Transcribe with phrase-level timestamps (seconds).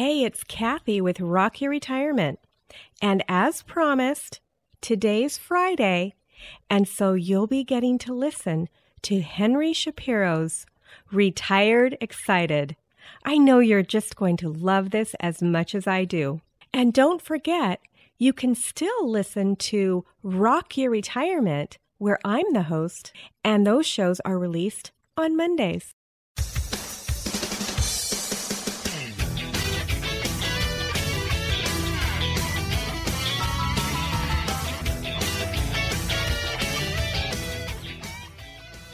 [0.00, 2.38] Hey, it's Kathy with Rock Your Retirement.
[3.02, 4.40] And as promised,
[4.80, 6.14] today's Friday,
[6.70, 8.70] and so you'll be getting to listen
[9.02, 10.64] to Henry Shapiro's
[11.12, 12.76] Retired Excited.
[13.26, 16.40] I know you're just going to love this as much as I do.
[16.72, 17.80] And don't forget,
[18.16, 23.12] you can still listen to Rock Your Retirement, where I'm the host,
[23.44, 25.94] and those shows are released on Mondays.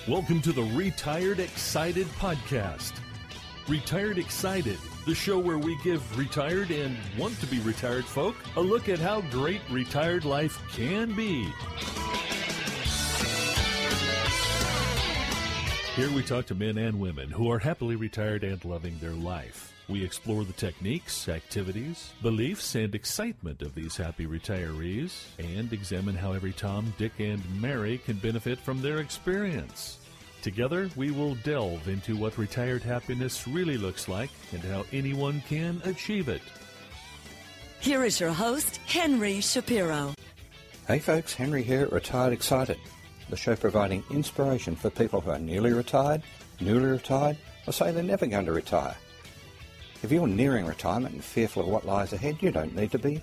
[0.08, 2.92] Welcome to the Retired Excited podcast.
[3.66, 8.60] Retired Excited, the show where we give retired and want to be retired folk a
[8.60, 11.52] look at how great retired life can be.
[15.96, 19.75] Here we talk to men and women who are happily retired and loving their life.
[19.88, 26.32] We explore the techniques, activities, beliefs, and excitement of these happy retirees and examine how
[26.32, 29.98] every Tom, Dick, and Mary can benefit from their experience.
[30.42, 35.80] Together, we will delve into what retired happiness really looks like and how anyone can
[35.84, 36.42] achieve it.
[37.78, 40.14] Here is your host, Henry Shapiro.
[40.88, 42.78] Hey folks, Henry here at Retired Excited,
[43.30, 46.22] the show providing inspiration for people who are newly retired,
[46.60, 47.36] newly retired,
[47.68, 48.96] or say they're never going to retire.
[50.02, 53.22] If you're nearing retirement and fearful of what lies ahead, you don't need to be.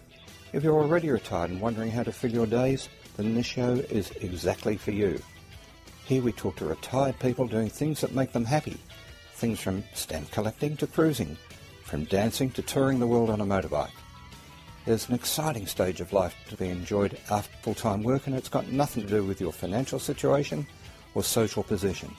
[0.53, 4.11] If you're already retired and wondering how to fill your days, then this show is
[4.21, 5.21] exactly for you.
[6.05, 8.77] Here we talk to retired people doing things that make them happy.
[9.35, 11.37] Things from stamp collecting to cruising,
[11.83, 13.91] from dancing to touring the world on a motorbike.
[14.85, 18.67] There's an exciting stage of life to be enjoyed after full-time work and it's got
[18.67, 20.67] nothing to do with your financial situation
[21.15, 22.13] or social position.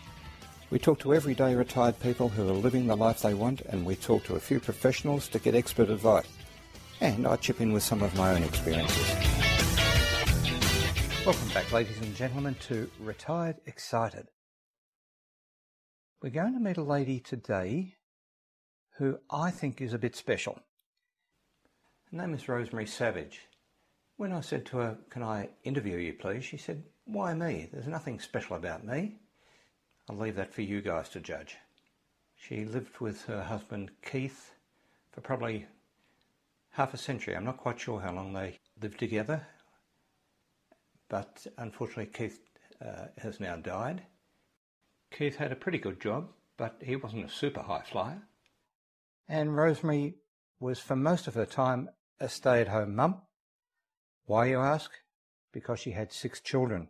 [0.75, 3.95] We talk to everyday retired people who are living the life they want and we
[3.95, 6.27] talk to a few professionals to get expert advice.
[7.01, 9.09] And I chip in with some of my own experiences.
[11.25, 14.27] Welcome back, ladies and gentlemen, to Retired Excited.
[16.21, 17.95] We're going to meet a lady today
[18.99, 20.59] who I think is a bit special.
[22.11, 23.43] Her name is Rosemary Savage.
[24.17, 26.45] When I said to her, Can I interview you, please?
[26.45, 27.69] she said, Why me?
[27.73, 29.21] There's nothing special about me.
[30.09, 31.57] I'll leave that for you guys to judge.
[32.37, 34.53] She lived with her husband Keith
[35.13, 35.67] for probably
[36.71, 37.35] half a century.
[37.35, 39.47] I'm not quite sure how long they lived together,
[41.09, 42.41] but unfortunately, Keith
[42.85, 44.03] uh, has now died.
[45.11, 48.23] Keith had a pretty good job, but he wasn't a super high flyer.
[49.29, 50.17] And Rosemary
[50.61, 51.89] was, for most of her time,
[52.21, 53.23] a stay at home mum.
[54.27, 54.91] Why, you ask?
[55.53, 56.89] Because she had six children.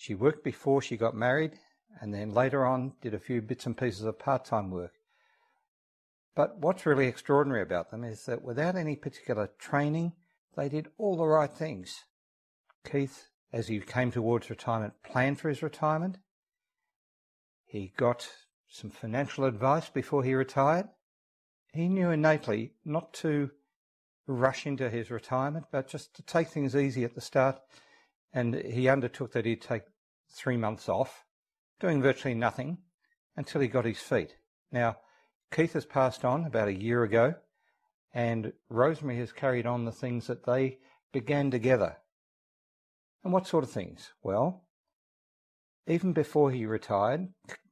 [0.00, 1.58] She worked before she got married
[2.00, 4.94] and then later on did a few bits and pieces of part time work.
[6.34, 10.14] But what's really extraordinary about them is that without any particular training,
[10.56, 12.04] they did all the right things.
[12.82, 16.16] Keith, as he came towards retirement, planned for his retirement.
[17.66, 18.26] He got
[18.70, 20.88] some financial advice before he retired.
[21.74, 23.50] He knew innately not to
[24.26, 27.60] rush into his retirement, but just to take things easy at the start
[28.32, 29.82] and he undertook that he'd take
[30.30, 31.24] three months off,
[31.80, 32.78] doing virtually nothing
[33.36, 34.36] until he got his feet.
[34.70, 34.96] Now,
[35.52, 37.34] Keith has passed on about a year ago,
[38.14, 40.78] and Rosemary has carried on the things that they
[41.12, 41.96] began together.
[43.24, 44.12] And what sort of things?
[44.22, 44.64] Well,
[45.86, 47.28] even before he retired,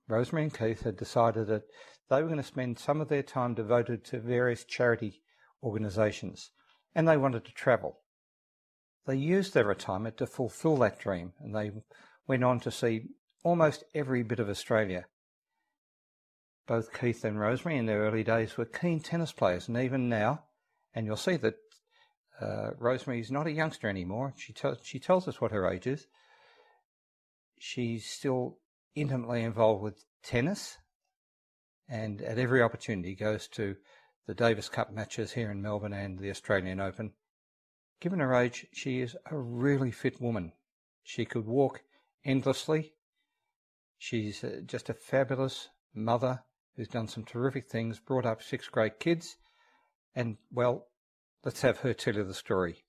[0.08, 1.64] Rosemary and Keith had decided that
[2.10, 5.22] they were going to spend some of their time devoted to various charity
[5.62, 6.50] organisations,
[6.94, 8.00] and they wanted to travel.
[9.08, 11.72] They used their retirement to fulfill that dream and they
[12.26, 13.06] went on to see
[13.42, 15.06] almost every bit of Australia.
[16.66, 20.44] Both Keith and Rosemary in their early days were keen tennis players, and even now,
[20.94, 21.54] and you'll see that
[22.38, 24.34] uh, Rosemary is not a youngster anymore.
[24.36, 26.06] She, te- she tells us what her age is.
[27.58, 28.58] She's still
[28.94, 30.76] intimately involved with tennis
[31.88, 33.76] and at every opportunity goes to
[34.26, 37.12] the Davis Cup matches here in Melbourne and the Australian Open.
[38.00, 40.52] Given her age, she is a really fit woman.
[41.02, 41.82] She could walk
[42.24, 42.94] endlessly.
[43.96, 46.44] She's uh, just a fabulous mother
[46.76, 49.36] who's done some terrific things, brought up six great kids,
[50.14, 50.86] and, well,
[51.44, 52.84] let's have her tell you the story.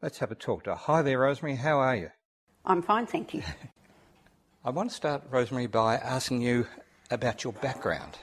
[0.00, 0.76] Let's have a talk to her.
[0.76, 1.56] Hi there, Rosemary.
[1.56, 2.10] How are you?
[2.64, 3.42] I'm fine, thank you.
[4.64, 6.66] I want to start, Rosemary, by asking you
[7.10, 8.18] about your background.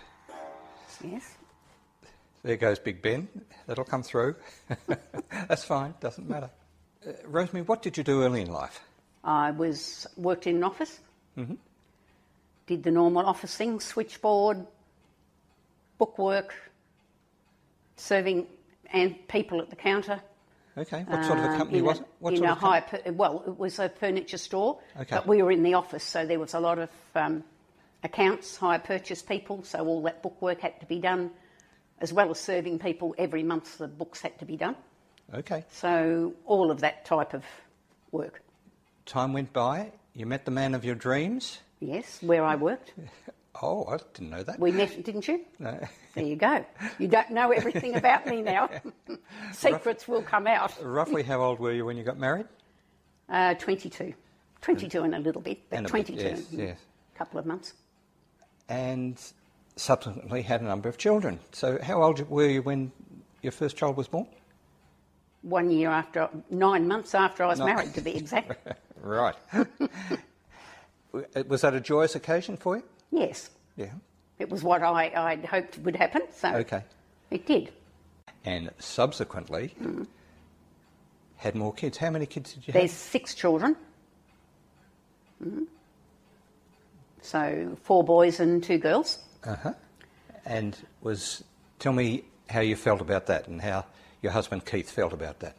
[1.03, 1.38] Yes.
[2.44, 3.28] There goes Big Ben.
[3.68, 4.36] That'll come through.
[5.48, 6.50] That's fine, doesn't matter.
[7.06, 8.81] Uh, Rosemary, what did you do early in life?
[9.24, 11.00] I was worked in an office.
[11.38, 11.56] Mm-hmm.
[12.68, 14.66] Did the normal office things: switchboard,
[15.98, 16.54] bookwork,
[17.95, 18.48] serving
[18.92, 20.22] and people at the counter.
[20.78, 21.04] Okay.
[21.07, 22.06] What sort of a um, company in was it?
[22.19, 25.16] What in sort a high, per- well, it was a furniture store, Okay.
[25.16, 27.44] but we were in the office, so there was a lot of um,
[28.04, 31.31] accounts, hire purchase people, so all that bookwork had to be done,
[32.00, 33.78] as well as serving people every month.
[33.78, 34.75] The books had to be done,
[35.34, 35.63] Okay.
[35.72, 37.44] so all of that type of
[38.12, 38.42] work.
[39.06, 39.92] Time went by.
[40.13, 41.60] You met the man of your dreams.
[41.80, 42.94] Yes, where I worked,
[43.62, 44.60] Oh, I didn't know that.
[44.60, 45.42] we met, didn't you?
[45.60, 45.80] No.
[46.16, 46.66] There you go.
[46.98, 48.69] You don't know everything about me now.
[49.54, 50.74] Secrets will come out.
[50.81, 52.48] Roughly how old were you when you got married?
[53.30, 54.13] Uh, 22.
[54.62, 56.80] 22 and a little bit, but a bit, 22 yes, yes.
[57.13, 57.74] a couple of months.
[58.69, 59.22] And
[59.75, 61.40] subsequently had a number of children.
[61.52, 62.92] So how old were you when
[63.42, 64.28] your first child was born?
[65.42, 68.68] One year after, nine months after I was married, to be exact.
[69.02, 69.36] Right.
[71.48, 72.84] was that a joyous occasion for you?
[73.12, 73.92] yes, Yeah.
[74.40, 76.84] it was what I, I'd hoped would happen, so Okay.
[77.30, 77.72] it did.
[78.46, 79.74] And subsequently
[81.38, 81.98] had more kids.
[81.98, 82.81] How many kids did you have?
[82.81, 83.76] There's six children.
[85.44, 85.68] Mhm.
[87.22, 89.19] So four boys and two girls.
[89.45, 89.74] Uh-huh.
[90.45, 91.44] And was
[91.80, 93.86] tell me how you felt about that and how
[94.22, 95.56] your husband Keith felt about that.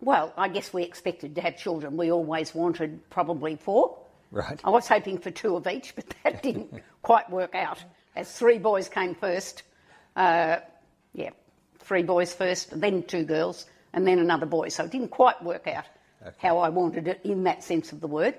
[0.00, 1.96] Well, I guess we expected to have children.
[1.96, 3.98] We always wanted probably four.
[4.30, 4.60] Right.
[4.64, 7.82] I was hoping for two of each, but that didn't quite work out.
[8.16, 9.62] As three boys came first,
[10.16, 10.56] uh,
[11.12, 11.30] yeah,
[11.78, 14.68] three boys first, then two girls, and then another boy.
[14.68, 15.84] So it didn't quite work out
[16.38, 18.34] how I wanted it in that sense of the word.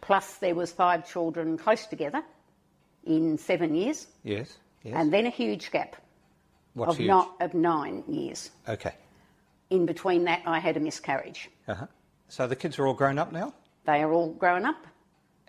[0.00, 2.22] Plus, there was five children close together
[3.06, 4.58] in seven years, Yes.
[4.82, 4.94] Yes.
[4.96, 5.96] and then a huge gap
[6.74, 7.08] What's of, huge?
[7.08, 8.50] not, of nine years.
[8.68, 8.94] Okay.
[9.70, 11.48] In between that, I had a miscarriage.
[11.66, 11.86] Uh-huh.
[12.28, 13.54] So the kids are all grown up now?
[13.84, 14.86] They are all grown up.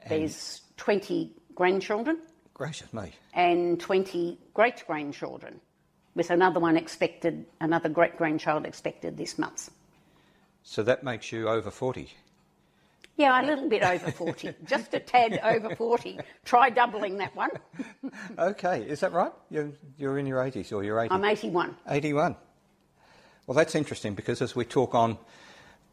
[0.07, 2.19] There's 20 grandchildren.
[2.53, 3.11] Gracious me.
[3.33, 5.59] and 20 great grandchildren,
[6.15, 9.69] with another one expected, another great grandchild expected this month.
[10.63, 12.09] So that makes you over 40.
[13.17, 16.19] Yeah, a little bit over 40, just a tad over 40.
[16.45, 17.49] Try doubling that one.
[18.39, 19.31] Okay, is that right?
[19.49, 21.11] You're, you're in your 80s or you're 80?
[21.11, 21.75] I'm 81.
[21.89, 22.35] 81.
[23.47, 25.17] Well, that's interesting because as we talk on,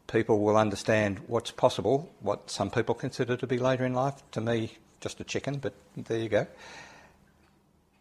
[0.07, 4.23] people will understand what's possible, what some people consider to be later in life.
[4.33, 6.47] To me, just a chicken, but there you go.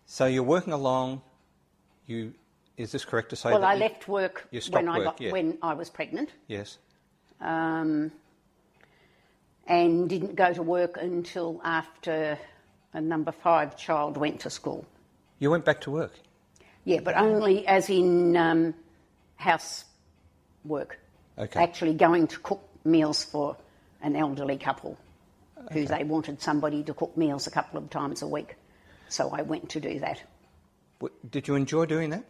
[0.05, 1.21] So you're working along.
[2.07, 2.33] You
[2.77, 3.51] is this correct to say?
[3.51, 5.31] Well, that I you- left work when I work, got yeah.
[5.31, 6.77] when I was pregnant, Yes.
[7.39, 8.11] um,
[9.67, 12.37] and didn't go to work until after
[12.93, 14.85] a number five child went to school.
[15.39, 16.13] You went back to work.
[16.85, 18.73] Yeah, but only as in um,
[19.35, 19.85] house
[20.65, 20.99] work.
[21.37, 21.61] Okay.
[21.61, 23.57] Actually, going to cook meals for
[24.01, 24.97] an elderly couple
[25.71, 28.55] who they wanted somebody to cook meals a couple of times a week.
[29.07, 30.21] So I went to do that.
[31.29, 32.23] Did you enjoy doing that?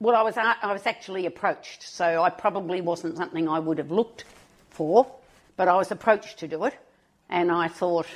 [0.00, 3.92] Well, I was I was actually approached, so I probably wasn't something I would have
[3.92, 4.24] looked
[4.70, 5.06] for,
[5.62, 6.74] but I was approached to do it,
[7.28, 8.08] and I thought,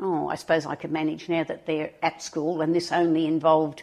[0.00, 3.82] oh, I suppose I could manage now that they're at school, and this only involved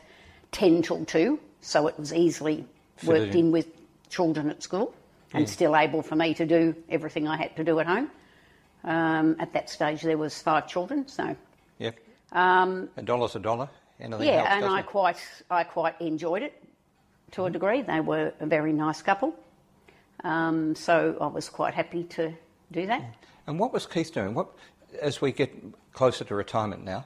[0.51, 2.65] ten till two, so it was easily
[3.03, 3.51] worked in.
[3.51, 3.67] with
[4.09, 4.95] children at school,
[5.31, 8.09] and still able for me to do everything I had to do at home.
[8.83, 11.35] Um, at that stage, there was five children, so
[11.77, 11.99] Yep.
[12.31, 13.69] Um, a dollar's a dollar.
[13.99, 14.87] Anything yeah, helps, and I it?
[14.87, 15.17] quite,
[15.51, 16.63] I quite enjoyed it
[17.33, 17.83] to a degree.
[17.83, 19.35] They were a very nice couple,
[20.23, 22.33] um, so I was quite happy to
[22.71, 23.15] do that.
[23.47, 24.33] And what was Keith doing?
[24.33, 24.49] What,
[25.01, 25.51] as we get
[25.93, 27.05] closer to retirement now,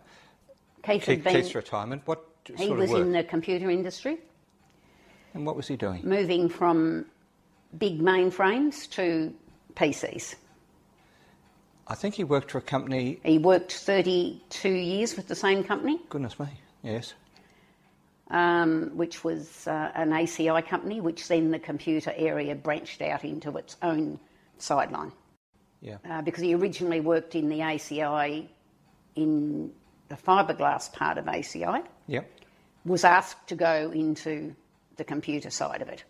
[0.84, 2.24] Keith Keith, been, Keith's retirement, what
[2.58, 3.06] he sort was of work?
[3.06, 4.18] in the computer industry,
[5.34, 6.02] and what was he doing?
[6.04, 7.06] moving from
[7.78, 9.34] big mainframes to
[9.76, 10.36] PCs.
[11.88, 13.20] I think he worked for a company.
[13.24, 16.48] He worked 32 years with the same company, Goodness me.
[16.84, 17.14] Yes.
[18.32, 23.56] um, which was uh, an ACI company, which then the computer area branched out into
[23.58, 24.20] its own
[24.58, 25.12] sideline.
[25.82, 25.98] Yeah.
[26.10, 28.48] uh, because he originally worked in the ACI
[29.16, 29.72] in
[30.10, 32.30] the fiberglass part of ACI, Yep.
[32.86, 34.56] was asked to go into
[34.98, 36.04] the computer side of it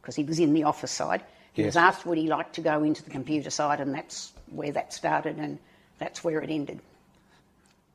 [0.00, 1.22] because he was in the office side.
[1.52, 4.72] He was asked would he like to go into the computer side, and that's where
[4.72, 5.58] that started, and
[5.98, 6.80] that's where it ended.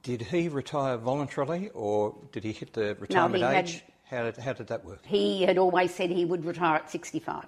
[0.04, 3.84] Did he retire voluntarily, or did he hit the retirement had- age?
[4.10, 5.06] How did, how did that work?
[5.06, 7.44] He had always said he would retire at 65.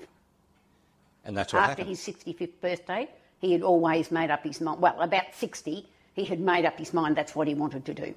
[1.26, 1.90] And that's what After happened.
[1.90, 3.10] his 65th birthday,
[3.42, 4.80] he had always made up his mind.
[4.80, 8.14] Well, about 60, he had made up his mind that's what he wanted to do.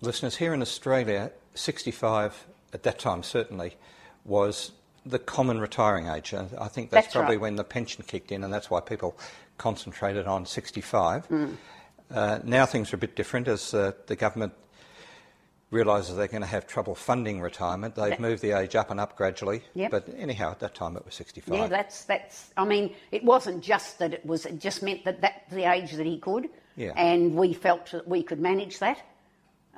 [0.00, 3.76] Listeners, here in Australia, 65 at that time certainly
[4.24, 4.72] was
[5.04, 6.32] the common retiring age.
[6.32, 7.42] I think that's, That's probably right.
[7.42, 9.18] when the pension kicked in, and that's why people
[9.58, 11.26] concentrated on 65.
[11.26, 11.46] Hmm.
[12.10, 14.52] Uh, now things are a bit different as uh, the government
[15.70, 17.94] realises they're going to have trouble funding retirement.
[17.94, 19.62] They've That- moved the age up and up gradually.
[19.74, 19.90] Yep.
[19.90, 21.54] But anyhow, at that time it was 65.
[21.54, 22.50] Yeah, that's that's.
[22.56, 24.46] I mean, it wasn't just that it was.
[24.46, 26.48] It just meant that that's the age that he could.
[26.76, 26.92] Yeah.
[26.96, 28.98] And we felt that we could manage that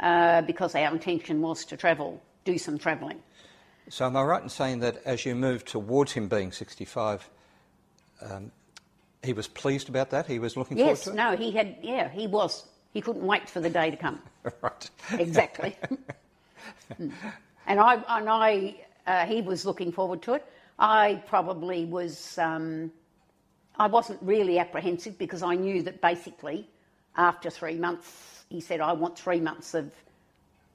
[0.01, 3.23] uh, because our intention was to travel, do some travelling.
[3.89, 7.29] So am I right in saying that as you moved towards him being 65,
[8.23, 8.51] um,
[9.23, 10.27] he was pleased about that?
[10.27, 11.05] He was looking Yes.
[11.05, 11.25] forward to it?
[11.31, 11.45] Yes, No.
[11.45, 11.77] He had.
[11.83, 12.09] Yeah.
[12.09, 12.65] He was.
[12.97, 14.23] He couldn't wait for the day to come.
[14.63, 14.91] right.
[15.13, 15.77] exactly.
[17.01, 17.13] Mm.
[17.67, 18.75] and I and I
[19.07, 20.45] uh, he was looking forward to it.
[20.79, 22.39] I probably was.
[22.39, 22.93] Um,
[23.77, 26.69] I wasn't really apprehensive because I knew that basically
[27.17, 29.91] after three months, he said, "I want three months of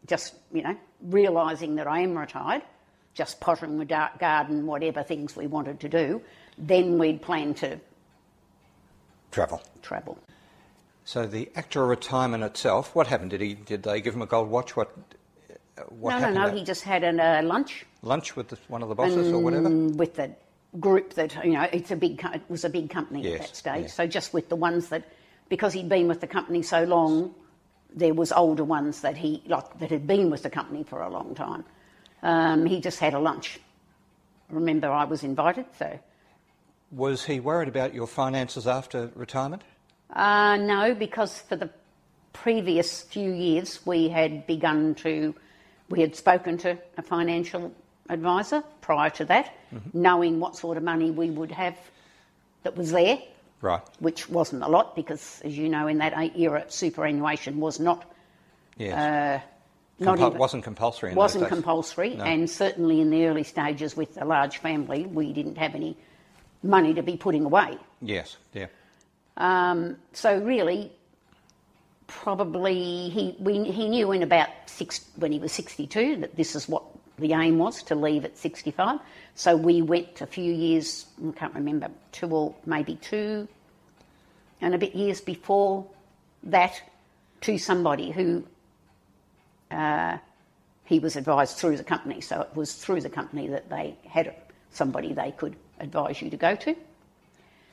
[0.05, 2.63] just you know realizing that I am retired,
[3.13, 6.21] just pottering the dark garden, whatever things we wanted to do.
[6.57, 7.79] Then we'd plan to
[9.31, 9.61] Travel.
[9.81, 10.17] travel."
[11.03, 13.31] So the actual retirement itself, what happened?
[13.31, 13.55] Did he?
[13.55, 14.75] Did they give him a gold watch?
[14.75, 14.95] What?
[15.89, 16.35] What no, no, happened?
[16.35, 16.47] no.
[16.47, 16.57] there?
[16.57, 17.85] He just had a uh, lunch.
[18.03, 19.69] Lunch with the, one of the bosses or whatever.
[19.69, 20.31] With the
[20.79, 23.55] group that you know it's a big it was a big company Yes, at that
[23.55, 23.87] stage yeah.
[23.87, 25.03] so just with the ones that
[25.49, 27.35] because he'd been with the company so long
[27.93, 31.09] there was older ones that he like that had been with the company for a
[31.09, 31.65] long time
[32.23, 33.59] um, he just had a lunch
[34.49, 35.99] remember I was invited so
[36.89, 39.63] Was he worried about your finances after retirement?
[40.13, 41.69] Uh, no, because for the
[42.33, 45.33] previous few years we had begun to,
[45.89, 47.73] we had spoken to a financial
[48.09, 49.53] advisor prior to that,
[49.93, 51.77] knowing what sort of money we would have
[52.63, 53.19] that was there,
[53.61, 53.81] Right.
[53.99, 58.05] which wasn't a lot because, as you know, in that era, superannuation was not
[58.77, 58.93] Yes.
[58.97, 59.39] Uh,
[60.03, 61.11] not even- wasn't compulsory.
[61.11, 62.23] In wasn't compulsory, No.
[62.23, 65.95] and certainly in the early stages with a large family, we didn't have any
[66.63, 67.77] money to be putting away.
[68.01, 68.37] Yes.
[68.53, 68.67] Yeah.
[69.41, 70.91] Um, so really,
[72.05, 76.55] probably he we, he knew in about six when he was sixty two that this
[76.55, 76.83] is what
[77.17, 78.99] the aim was to leave at sixty five.
[79.33, 83.47] So we went a few years I can't remember two or maybe two
[84.61, 85.87] and a bit years before
[86.43, 86.79] that
[87.41, 88.43] to somebody who
[89.71, 90.19] uh,
[90.85, 92.21] he was advised through the company.
[92.21, 94.35] So it was through the company that they had
[94.69, 96.75] somebody they could advise you to go to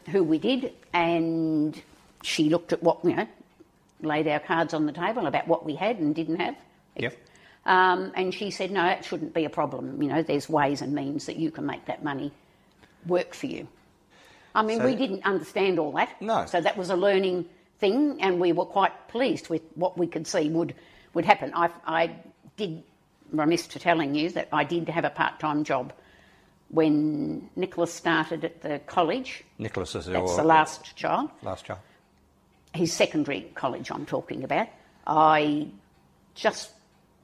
[0.08, 1.80] who we did, and
[2.22, 3.26] she looked at what you know,
[4.02, 6.56] laid our cards on the table about what we had and didn't have.
[6.96, 7.16] Yep.
[7.66, 10.00] Um, and she said, no, it shouldn't be a problem.
[10.02, 12.32] You know, there's ways and means that you can make that money
[13.06, 13.68] work for you.
[14.54, 16.20] I mean, So- we didn't understand all that.
[16.20, 16.46] No.
[16.46, 17.44] So that was a learning
[17.78, 20.74] thing, and we were quite pleased with what we could see would,
[21.14, 21.52] would happen.
[21.54, 22.16] I, I
[22.56, 22.82] did
[23.30, 25.92] remiss to telling you that I did have a part time job
[26.70, 29.44] when Nicholas started at the college.
[29.58, 31.30] Nicholas is That's the last child.
[31.42, 31.80] last child.
[32.74, 34.68] His secondary college, I'm talking about.
[35.06, 35.68] I
[36.34, 36.70] just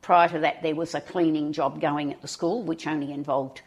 [0.04, 3.62] prior to that, there was a cleaning job going at the school, which only involved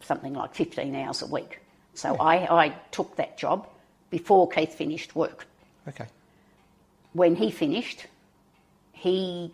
[0.00, 1.60] something like 15 hours a week.
[1.94, 2.22] So hmm.
[2.22, 3.68] I, I took that job
[4.10, 5.46] before Keith finished work.
[5.88, 6.06] Okay.
[7.12, 8.06] When he finished,
[8.92, 9.52] he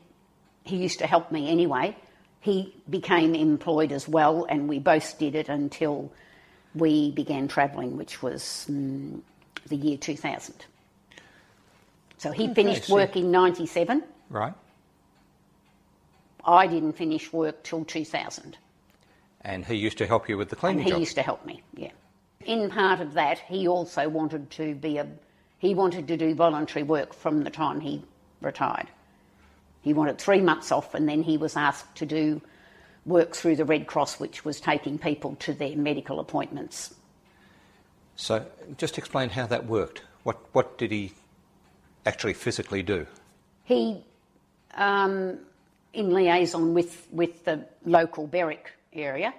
[0.64, 1.96] he used to help me anyway.
[2.42, 6.12] He became employed as well, and we both did it until
[6.74, 9.20] we began travelling, which was mm,
[9.68, 10.66] the year 2000.
[12.18, 14.02] So he finished so- work in 97.
[14.28, 14.52] Right.
[16.44, 18.58] I didn't finish work till 2000.
[19.42, 20.98] And he used to help you with the And cleaning he job.
[21.00, 21.90] used to help me, yeah.
[22.44, 25.06] In part of that, he also wanted to be a.
[25.58, 28.02] He wanted to do voluntary work from the time he
[28.40, 28.88] retired.
[29.82, 32.40] He wanted three months off, and then he was asked to do
[33.04, 36.94] work through the Red Cross, which was taking people to their medical appointments.
[38.14, 38.46] So
[38.78, 40.02] just explain how that worked.
[40.22, 41.12] What what did he
[42.06, 43.06] actually physically do?
[43.64, 44.04] He,
[44.74, 45.38] um,
[45.92, 49.32] in liaison with, with the local Berwick area,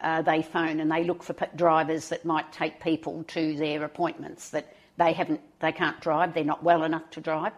[0.00, 3.84] uh, they phone and they look for p- drivers that might take people to their
[3.84, 7.52] appointments that they haven't, they can't drive, they're not well enough to drive.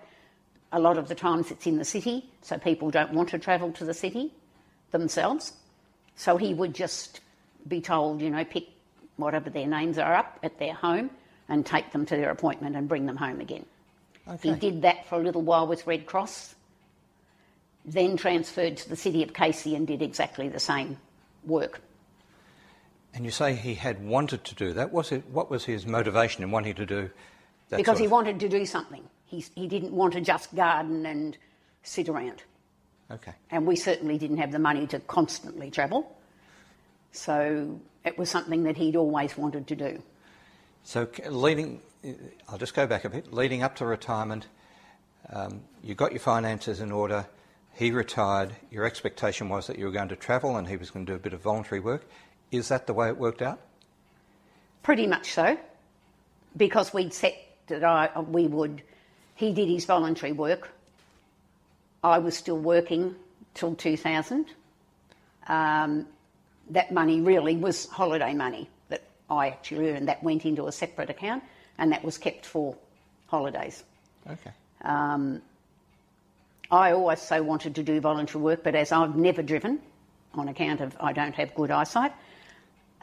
[0.75, 3.71] A lot of the times it's in the city, so people don't want to travel
[3.73, 4.33] to the city
[4.91, 5.53] themselves.
[6.17, 7.21] So he would just
[7.69, 8.67] be told, you know, pick
[9.17, 11.11] whatever their names are up at their home
[11.49, 13.65] and take them to their appointment and bring them home again.
[14.43, 16.57] He did that for a little while with Red Cross,
[17.85, 20.97] then transferred to the city of Casey and did exactly the same
[21.45, 21.81] work.
[23.13, 24.93] And you say he had wanted to do that.
[24.93, 27.11] Was it what was his motivation in wanting to do
[27.69, 27.77] that?
[27.77, 29.05] because he of- wanted to do something.
[29.35, 31.37] He, he didn't want to just garden and
[31.83, 32.43] sit around.
[33.11, 33.33] Okay.
[33.51, 36.17] And we certainly didn't have the money to constantly travel.
[37.13, 40.03] So it was something that he'd always wanted to do.
[40.85, 41.81] So leading,
[42.49, 43.33] I'll just go back a bit.
[43.33, 44.47] Leading up to retirement,
[45.33, 47.27] um, you got your finances in order.
[47.73, 48.55] He retired.
[48.71, 51.17] Your expectation was that you were going to travel and he was going to do
[51.17, 52.07] a bit of voluntary work.
[52.53, 53.61] Is that the way it worked out?
[54.83, 55.57] Pretty much so,
[56.57, 57.35] because we'd set
[57.67, 58.83] that I, we would.
[59.35, 60.71] He did his voluntary work.
[62.03, 63.15] I was still working
[63.55, 64.47] till 2000.
[65.49, 66.07] Um,
[66.71, 70.09] that money really was holiday money that I actually earned.
[70.09, 71.43] That went into a separate account,
[71.79, 72.77] and that was kept for
[73.29, 73.85] holidays.
[74.31, 74.53] Okay.
[76.71, 79.81] I always so wanted to do voluntary work, but as I've never driven
[80.35, 82.13] on account of I don't have good eyesight,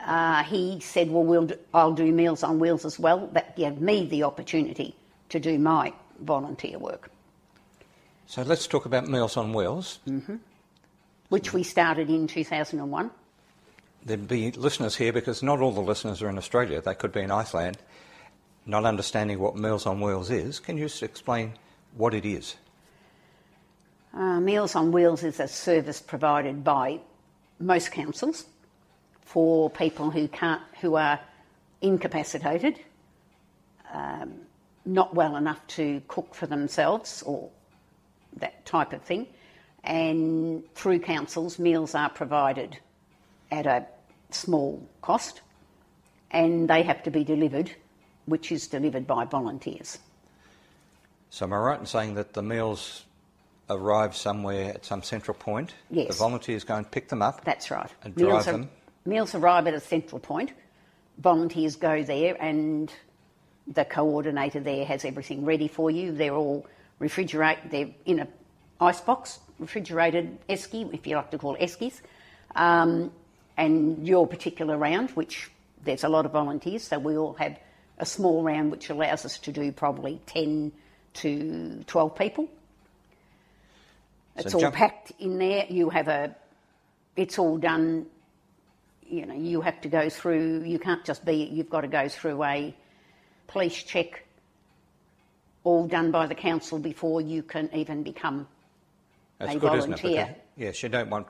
[0.06, 3.80] uh, he said, "Well, we'll do, I'll do Meals on Wheels as well." That gave
[3.80, 4.96] me the opportunity
[5.30, 7.10] to do my volunteer work,
[8.28, 10.00] So let's talk about Meals on Wheels.
[11.30, 13.12] which we started in 2001.
[14.06, 16.82] There'd be listeners here because not all the listeners are in Australia.
[16.82, 17.78] They could be in Iceland,
[18.66, 20.60] not understanding what Meals on Wheels is.
[20.60, 21.54] Can you just explain
[21.96, 22.56] what it is?
[24.14, 27.00] Uh, Meals on Wheels is a service provided by
[27.60, 28.46] most councils
[29.22, 31.20] for people who can't, who are
[31.82, 32.80] incapacitated,
[33.94, 34.34] um,
[34.86, 37.50] not well enough to cook for themselves or
[38.38, 39.28] that type of thing.
[39.84, 42.78] And through councils, meals are provided
[43.52, 43.86] at a
[44.30, 45.42] small cost,
[46.30, 47.72] and they have to be delivered,
[48.26, 50.00] which is delivered by volunteers.
[51.30, 53.06] So am I right in saying that the meals
[53.70, 55.74] arrive somewhere at some central point?
[55.90, 56.10] Yes.
[56.10, 57.44] The volunteers go and pick them up.
[57.44, 57.90] That's right.
[58.04, 58.70] And meals, drive ar- them.
[59.06, 60.52] meals arrive at a central point.
[61.18, 62.92] Volunteers go there, and
[63.74, 66.12] the coordinator there has everything ready for you.
[66.12, 66.66] They're all
[67.00, 67.72] refrigerated.
[67.72, 68.28] They're in a
[68.80, 72.02] ice box, refrigerated esky, if you like to call eskies.
[72.56, 73.12] Um,
[73.58, 75.52] and your particular round, which
[75.84, 77.58] there's a lot of volunteers, so we all have
[77.98, 80.72] a small round which allows us to do probably 10
[81.14, 82.50] to 12 people.
[84.36, 85.66] It's all jump- packed in there.
[85.70, 86.36] You have a,
[87.16, 88.08] it's all done.
[89.08, 90.64] You know, you have to go through.
[90.64, 91.50] You can't just be.
[91.52, 92.74] You've got to go through a
[93.52, 94.24] police check,
[95.64, 98.48] all done by the council before you can even become
[99.38, 100.02] That's a good, isn't it?
[100.02, 100.26] volunteer.
[100.26, 101.28] Because, yes, you don't want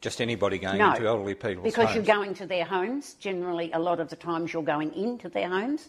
[0.00, 1.94] just anybody going no, into elderly people's because homes.
[1.94, 3.14] you're going to their homes.
[3.14, 5.88] Generally, a lot of the times you're going into their homes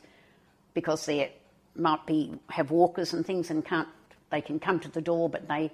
[0.74, 1.34] because they
[1.76, 3.88] might be have walkers and things and can't.
[4.30, 5.72] They can come to the door, but they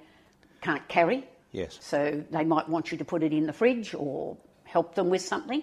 [0.62, 1.28] can't carry.
[1.52, 1.78] Yes.
[1.82, 5.22] So they might want you to put it in the fridge or help them with
[5.22, 5.62] something.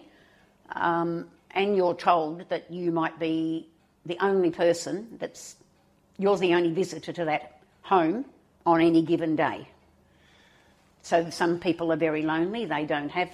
[0.72, 3.69] Um, and you're told that you might be
[4.06, 5.56] the only person that's,
[6.18, 8.24] you're the only visitor to that home
[8.66, 9.68] on any given day.
[11.02, 13.30] So some people are very lonely, they don't have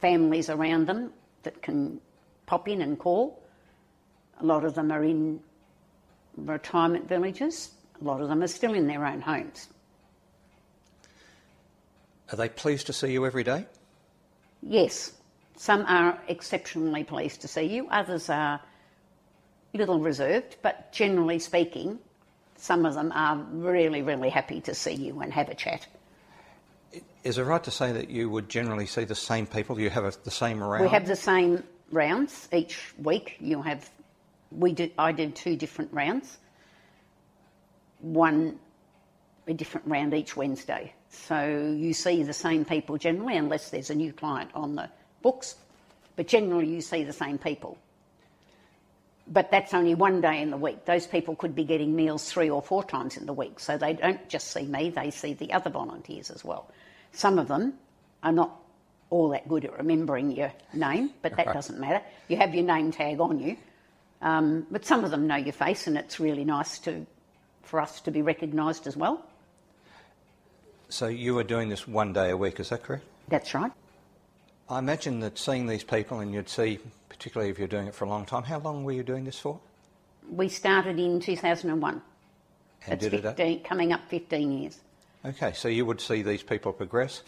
[0.00, 1.12] families around them
[1.42, 2.00] that can
[2.46, 3.42] pop in and call.
[4.40, 5.40] A lot of them are in
[6.36, 9.68] retirement villages, a lot of them are still in their own homes.
[12.32, 13.66] Are they pleased to see you every day?
[14.62, 15.12] Yes,
[15.56, 18.60] some are exceptionally pleased to see you, others are
[19.74, 21.98] little reserved, but generally speaking,
[22.56, 25.86] some of them are really, really happy to see you and have a chat.
[27.24, 29.80] Is it right to say that you would generally see the same people?
[29.80, 30.82] You have a, the same around?
[30.82, 33.36] We have the same rounds each week.
[33.40, 33.88] You have,
[34.50, 36.38] we did, I did two different rounds,
[38.00, 38.58] one
[39.46, 40.92] a different round each Wednesday.
[41.10, 44.88] So you see the same people generally, unless there's a new client on the
[45.20, 45.56] books,
[46.16, 47.76] but generally you see the same people.
[49.28, 50.84] But that's only one day in the week.
[50.84, 53.92] Those people could be getting meals three or four times in the week, so they
[53.92, 56.70] don't just see me, they see the other volunteers as well.
[57.12, 57.74] Some of them
[58.22, 58.58] are not
[59.10, 62.02] all that good at remembering your name, but that doesn't matter.
[62.28, 63.56] You have your name tag on you.
[64.22, 67.06] Um, but some of them know your face, and it's really nice to,
[67.62, 69.24] for us to be recognised as well.
[70.88, 73.04] So you are doing this one day a week, is that correct?
[73.28, 73.72] That's right.
[74.68, 78.04] I imagine that seeing these people, and you'd see, particularly if you're doing it for
[78.04, 79.60] a long time, how long were you doing this for?
[80.30, 82.02] We started in 2001.
[82.84, 83.22] And That's did it?
[83.22, 84.80] 15, coming up 15 years.
[85.24, 87.22] Okay, so you would see these people progress.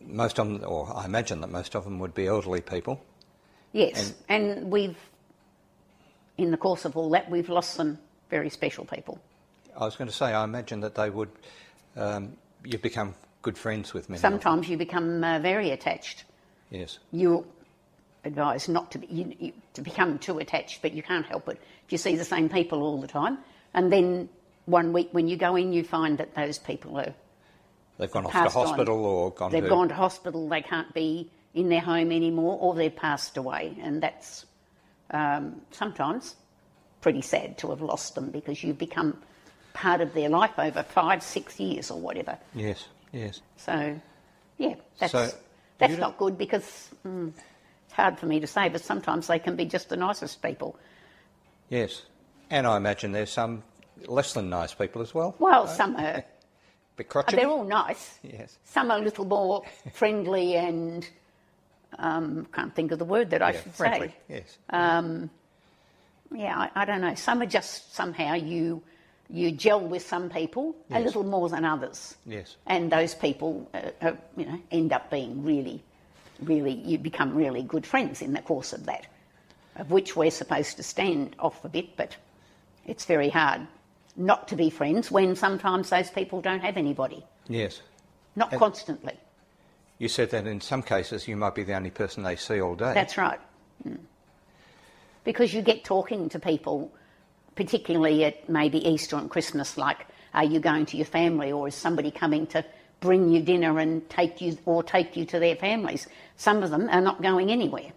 [0.00, 3.00] Most of them, or I imagine that most of them would be elderly people.
[3.72, 4.96] Yes, and, we've,
[6.38, 7.98] in the course of all that, we've lost some
[8.30, 9.18] very special people.
[9.76, 11.30] I was going to say, I imagine that they would,
[11.96, 14.20] um, you become good friends with many.
[14.20, 16.24] Sometimes you become uh, very attached.
[16.74, 16.98] Yes.
[17.12, 17.44] You're
[18.24, 21.60] advised not to be, you, you, to become too attached, but you can't help it.
[21.86, 23.38] If you see the same people all the time,
[23.74, 24.28] and then
[24.66, 27.14] one week when you go in, you find that those people are
[27.98, 28.66] They've gone off to passed on.
[28.66, 29.68] hospital or gone they've to.
[29.68, 34.02] gone to hospital, they can't be in their home anymore, or they've passed away, and
[34.02, 34.44] that's
[35.12, 36.34] um, sometimes
[37.02, 39.16] pretty sad to have lost them because you've become
[39.74, 42.36] part of their life over five, six years or whatever.
[42.54, 43.40] Yes, Yes.
[43.58, 44.00] So,
[44.58, 45.30] yeah, that's, So,
[45.78, 47.32] that's don't- good because mm,
[47.84, 50.76] it's hard for me to say, but sometimes they can be just the nicest people.
[51.68, 52.02] Yes.
[52.50, 53.62] And I imagine there's some
[54.06, 55.34] less than nice people as well.
[55.38, 56.24] Well, some are,
[56.96, 57.36] Bit crotchety.
[57.36, 58.18] they're all nice.
[58.22, 58.58] Yes.
[58.64, 61.08] Some are a little more friendly and
[61.98, 64.08] um, can't think of the word that I Yeah, should friendly.
[64.08, 64.14] say.
[64.28, 64.58] Yes.
[66.34, 67.14] Yeah, I, I don't know.
[67.14, 68.82] Some are just somehow you
[69.30, 72.16] you gel with some people a little more than others.
[72.26, 72.56] Yes.
[72.66, 75.82] And those people, uh, uh, you know, end up being really,
[76.42, 79.06] really, you become really good friends in the course of that,
[79.76, 82.16] of which we're supposed to stand off a bit, but
[82.86, 83.66] it's very hard
[84.16, 87.80] not to be friends when sometimes those people don't have anybody, yes.
[88.36, 89.14] not And- constantly.
[89.98, 92.74] You said that in some cases you might be the only person they see all
[92.74, 92.92] day.
[92.94, 93.40] That's right.
[93.86, 93.98] Mm.
[95.22, 96.92] Because you get talking to people,
[97.54, 101.74] particularly at maybe Easter and Christmas, like, are you going to your family or is
[101.74, 102.64] somebody coming to
[103.00, 106.06] bring you dinner and take you or take you to their families?
[106.36, 107.92] Some of them are not going anywhere.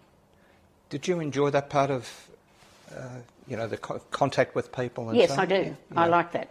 [0.90, 2.28] Did you enjoy that part of,
[2.96, 3.08] uh,
[3.46, 5.08] you know, the co- contact with people?
[5.08, 5.42] And yes, so?
[5.42, 5.76] I do.
[5.96, 6.48] I like that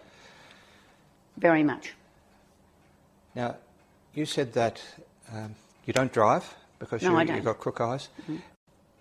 [1.37, 1.93] very much.
[3.35, 3.55] Now,
[4.13, 4.81] you said that
[5.33, 7.37] um, you don't drive because No, you, I you've don't.
[7.37, 7.45] Mm-hmm.
[7.45, 8.09] got crook eyes.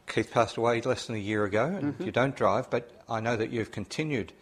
[0.07, 3.37] Keith passed away less than a year ago, and you don't drive, but I know
[3.37, 4.33] that you've continued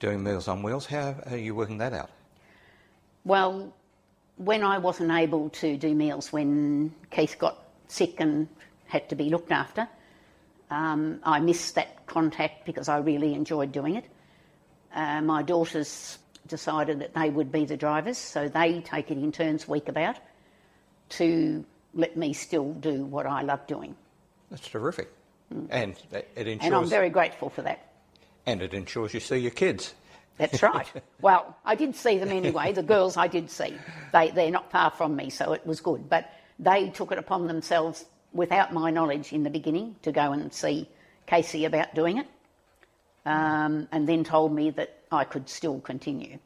[0.00, 0.86] doing Meals on Wheels.
[0.86, 2.10] How are you working that out?
[3.24, 3.74] Well,
[4.36, 8.48] when I wasn't able to do meals when Keith got sick and
[8.86, 9.88] had to be looked after,
[10.70, 14.04] um, I missed that contact because I really enjoyed doing it.
[14.94, 19.32] Uh, my daughters decided that they would be the drivers, so they take it in
[19.32, 20.16] turns week about
[21.10, 23.96] to let me still do what I love doing.
[24.50, 25.12] That's terrific,
[25.70, 25.96] and
[26.36, 26.66] it ensures Mm.
[26.66, 27.80] And I'm very grateful for that.
[28.46, 29.94] and it ensures you see your kids.
[30.38, 30.86] That's right.
[31.20, 32.72] well, I did see them anyway.
[32.72, 33.74] The girls I did see.
[34.12, 36.08] They, they're not far from me, so it was good.
[36.08, 40.52] But they took it upon themselves, without my knowledge in the beginning, to go and
[40.52, 40.88] see
[41.26, 42.26] Casey about doing it.
[43.26, 46.38] Um, and then told me that I could still continue.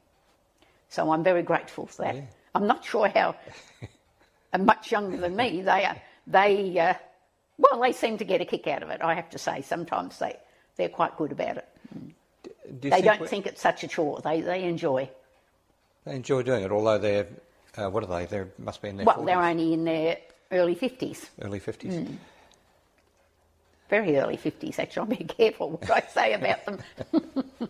[0.89, 2.17] So I'm very grateful for that.
[2.17, 2.23] Yeah.
[2.55, 3.37] I'm not sure how
[4.59, 5.63] much younger than me.
[5.63, 6.95] They are, they, uh,
[7.63, 9.63] well, they seem to get a kick out of it, I have to say.
[9.63, 10.37] Sometimes they,
[10.77, 11.69] they're quite good about it.
[12.81, 14.21] Do They don't we- think it's such a chore.
[14.23, 15.09] They, they enjoy.
[16.05, 17.27] they enjoy doing it, although they're
[17.79, 18.27] uh, what are they?
[18.27, 20.19] They must be in their Well, 40s, they're only in their
[20.51, 22.07] early 50s, early fifties.
[23.89, 25.03] very early 50s, actually.
[25.05, 26.79] I'm being careful what I say about them.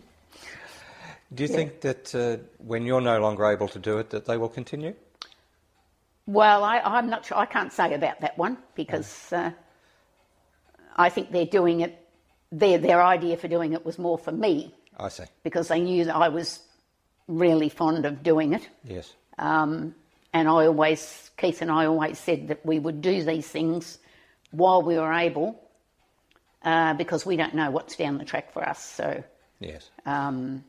[1.34, 4.36] Do you think that uh, when you're no longer able to do it, that they
[4.36, 4.94] will continue?
[6.26, 7.38] Well, I, I'm not sure.
[7.38, 9.50] I can't say about that one because uh,
[10.96, 11.98] I think they're doing it,
[12.50, 15.24] their, their idea for doing it was more for me I see.
[15.42, 16.60] because they knew that I was
[17.28, 18.68] really fond of doing it.
[18.84, 19.14] Yes.
[19.38, 19.94] Um,
[20.32, 23.98] and I always, Keith and I always said that we would do these things
[24.50, 25.58] while we were able
[26.62, 28.82] uh, because we don't know what's down the track for us.
[28.82, 29.22] So,
[29.60, 29.90] Yes.
[30.06, 30.64] um,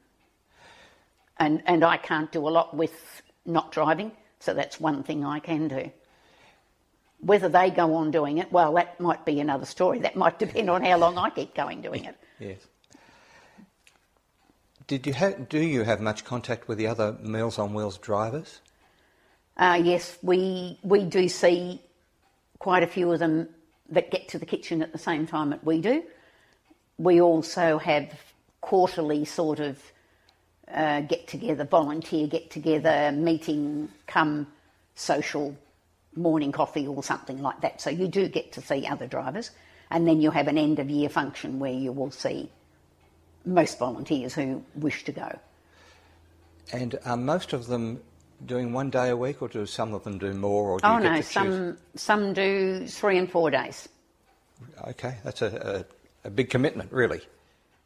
[1.38, 5.40] and, and I can't do a lot with not driving, so that's one thing I
[5.40, 5.92] can do.
[7.26, 10.00] Whether they go on doing it, well, that might be another story.
[10.00, 12.16] That might depend on how long I keep going doing it.
[12.40, 12.60] Yes.
[14.88, 15.48] Did you have?
[15.48, 18.60] Do you have much contact with the other Meals on Wheels drivers?
[19.56, 21.80] Uh, yes, we we do see
[22.60, 23.48] quite a few of them
[23.90, 26.04] that get to the kitchen at the same time that we do.
[26.98, 28.12] We also have
[28.60, 29.82] quarterly sort of
[30.74, 34.48] uh, get together, volunteer get together, meeting, come
[34.96, 35.56] social
[36.15, 37.82] morning coffee or something like that.
[37.82, 39.52] So you do get to see other drivers,
[39.89, 42.52] and then you have an end of year function where you will see
[43.45, 45.39] most volunteers who wish to go.
[46.71, 48.02] And are most of them
[48.45, 50.71] doing one day a week, or do some of them do more?
[50.71, 53.89] Or do Oh no, some some do three and four days.
[54.88, 55.86] Okay, that's a,
[56.23, 57.21] a, a big commitment, really.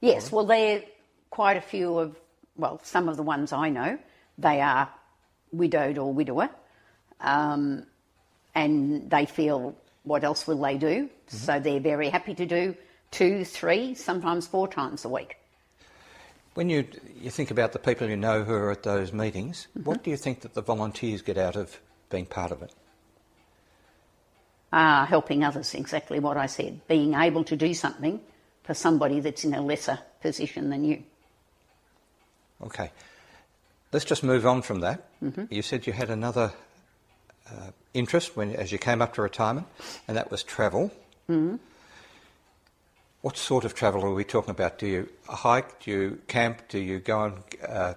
[0.01, 0.83] Yes, well, they're
[1.29, 2.15] quite a few of,
[2.55, 3.97] well, some of the ones I know,
[4.37, 4.89] they are
[5.51, 6.49] widowed or widower,
[7.21, 7.87] um,
[8.57, 11.09] and they feel, what else will they do?
[11.27, 12.75] So they're very happy to do
[13.11, 15.37] two, three, sometimes four times a week.
[16.55, 16.87] When you
[17.21, 19.87] you think about the people you know who are at those meetings, Mm-hmm.
[19.87, 22.73] what do you think that the volunteers get out of being part of it?
[24.73, 26.81] Uh, helping others, exactly what I said.
[26.87, 28.19] Being able to do something
[28.63, 31.03] for somebody that's in a lesser position than you.
[32.61, 32.89] Okay,
[33.93, 35.05] let's just move on from that.
[35.21, 35.45] Mm-hmm.
[35.53, 36.51] You said you had another
[37.51, 39.67] uh, interest when as you came up to retirement,
[40.07, 40.91] and that was travel.
[41.29, 41.57] Mm-hmm.
[43.21, 44.79] What sort of travel are we talking about?
[44.79, 45.83] Do you hike?
[45.83, 46.61] Do you camp?
[46.69, 47.93] Do you go on uh,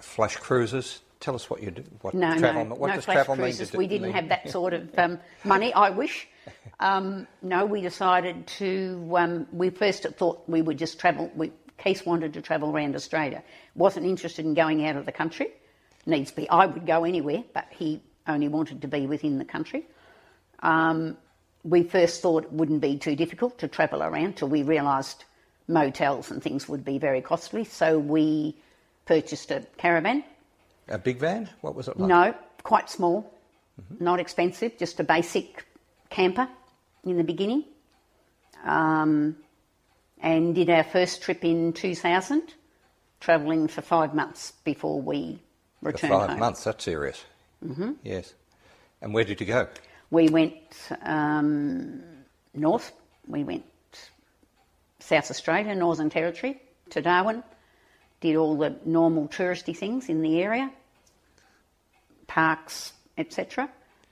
[0.00, 1.00] flash cruises?
[1.20, 1.84] tell us what you do.
[2.02, 3.70] What No, travel, no, what no does flash travel mean cruises.
[3.70, 4.12] to we didn't mean?
[4.12, 5.72] have that sort of um, money.
[5.72, 6.28] I wish.
[6.78, 9.12] Um, no, we decided to.
[9.16, 11.30] Um, we first thought we would just travel.
[11.34, 13.42] We, Keith wanted to travel around Australia.
[13.74, 15.48] wasn't interested in going out of the country.
[16.06, 16.48] Needs be.
[16.48, 19.84] I would go anywhere, but he only wanted to be within the country.
[20.60, 21.16] Um,
[21.64, 25.24] we first thought it wouldn't be too difficult to travel around till we realised
[25.68, 27.64] motels and things would be very costly.
[27.64, 28.56] So we
[29.04, 30.24] purchased a caravan.
[30.88, 31.48] A big van?
[31.62, 32.08] What was it like?
[32.08, 33.32] No, quite small,
[33.98, 35.66] not expensive, just a basic
[36.10, 36.48] camper
[37.04, 37.64] in the beginning.
[38.64, 39.36] Um,
[40.20, 42.54] and did our first trip in 2000,
[43.20, 45.40] travelling for five months before we
[45.82, 46.38] For returned five home.
[46.38, 47.24] months, that's serious.
[47.64, 47.92] Mm-hmm.
[48.02, 48.34] Yes.
[49.00, 49.68] And where did you go?
[50.10, 50.54] We went
[51.02, 52.02] um,
[52.54, 52.92] north,
[53.26, 53.64] we went
[55.00, 57.42] South Australia, Northern Territory, to Darwin,
[58.20, 60.70] did all the normal touristy things in the area,
[62.26, 63.68] parks, etc.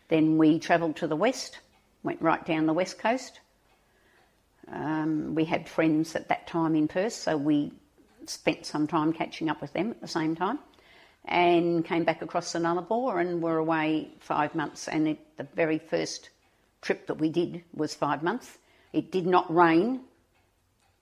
[0.09, 1.59] Then we travelled to the west,
[2.03, 3.41] went right down the west coast.
[4.71, 7.73] Um, we had friends at that time in Perth, so we
[8.27, 10.59] spent some time catching up with them at the same time
[11.27, 14.89] and came back across the Nullarbor and were away five months.
[14.89, 16.31] And it, the very first
[16.83, 18.59] trip that we did was five months.
[18.93, 20.01] It did not rain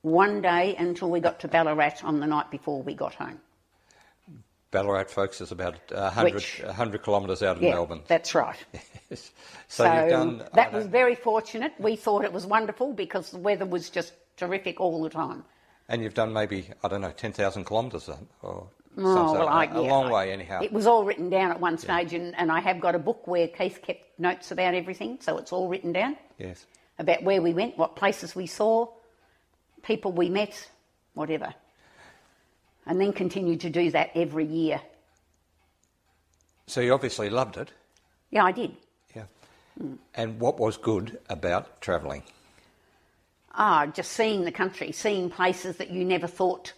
[0.03, 3.41] one day until we got to Ballarat on the night before we got home.
[4.71, 8.03] Ballarat, folks, is about 100, Which- 100 kilometres out of Yeah, Melbourne.
[8.07, 8.57] that's right.
[9.69, 10.45] so, you've done.
[10.55, 11.75] That was very fortunate.
[11.79, 15.45] We thought it was wonderful because the weather was just terrific all the time.
[15.91, 18.09] And you've done maybe, I don't know, 10,000 kilometres
[18.41, 18.67] or
[18.99, 20.61] Oh, well, I- a, a yeah, long way, anyhow.
[20.63, 23.27] It was all written down at one stage, and, and I have got a book
[23.27, 26.67] where Keith kept notes about everything, so it's all written down Yes.
[26.99, 28.87] about where we went, what places we saw,
[29.83, 30.69] people we met,
[31.15, 31.55] whatever.
[32.85, 34.81] And then continued to do that every year.
[36.67, 37.71] So you obviously loved it.
[38.31, 38.77] Yeah, I did.
[39.15, 39.25] Yeah.
[40.15, 42.23] And what was good about travelling?
[43.55, 46.73] Ah, just seeing the country, seeing places that you never thought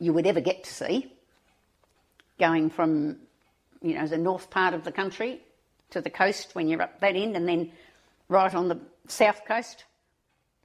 [0.00, 1.12] you would ever get to see.
[2.38, 3.18] Going from,
[3.82, 5.40] you know, the north part of the country
[5.90, 7.70] to the coast when you're up that end, and then
[8.28, 9.84] right on the south coast,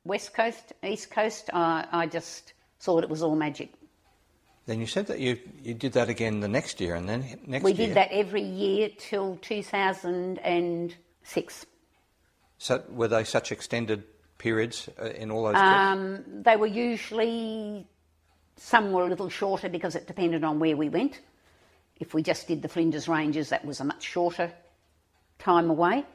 [0.05, 1.49] west coast, east coast.
[1.51, 3.73] Uh, I just thought it was all magic.
[4.67, 7.63] Then you said that you, you did that again the next year, and then next
[7.63, 7.63] year?
[7.63, 7.87] We year.
[7.87, 11.65] did that every year till 2006.
[12.57, 14.05] So were they such extended
[14.37, 15.55] periods uh, in all those?
[15.55, 17.85] Um, they were usually,
[18.57, 21.19] some were a little shorter because it depended on where we went.
[21.99, 24.51] If we just did the Flinders Ranges, that was a much shorter
[25.39, 26.05] time away,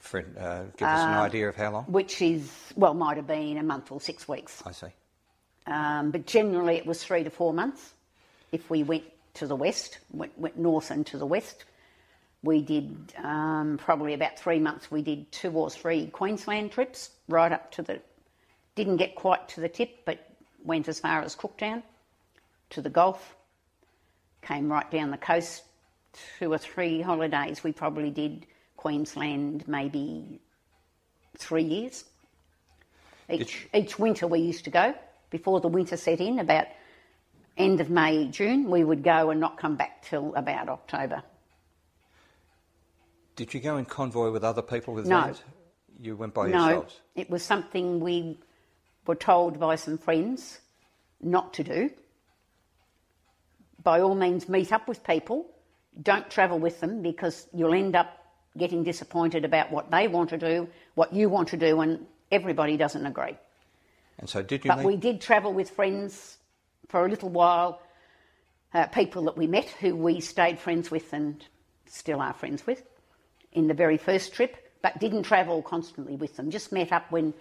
[0.00, 1.84] For, uh, give us an idea of how long?
[1.84, 4.62] which is, well, might have been a month or six weeks.
[4.64, 4.86] I see.
[5.66, 7.92] Um, but generally it was three to four months
[8.50, 11.64] if we went to the west, went, went north and to the west.
[12.42, 17.52] We did um, probably about three months, we did two or three Queensland trips right
[17.52, 18.00] up to the,
[18.74, 20.18] didn't get quite to the tip, but
[20.64, 21.82] went as far as Cooktown,
[22.70, 23.36] to the Gulf,
[24.42, 25.62] came right down the coast.
[26.38, 28.46] Two or three holidays, we probably did
[28.76, 30.40] Queensland maybe
[31.38, 32.04] three years.
[33.30, 34.94] Each, each winter we used to go.
[35.30, 36.66] Before the winter set in, about
[37.56, 41.22] end of May, June, we would go and not come back till about October.
[43.36, 45.22] Did you go in convoy with other people with No.
[45.22, 45.42] vans?
[45.98, 47.00] You went by no, yourselves.
[47.14, 48.38] it was something we
[49.06, 50.60] were told by some friends
[51.20, 51.90] not to do.
[53.82, 55.46] By all means, meet up with people.
[56.00, 58.18] Don't travel with them because you'll end up
[58.56, 62.76] getting disappointed about what they want to do, what you want to do, and everybody
[62.76, 63.36] doesn't agree.
[64.18, 64.86] And so did you But meet?
[64.86, 66.38] we did travel with friends
[66.88, 67.80] for a little while,
[68.74, 71.44] uh, people that we met who we stayed friends with and
[71.86, 72.82] still are friends with
[73.52, 76.50] in the very first trip, but didn't travel constantly with them.
[76.50, 77.34] Just met up when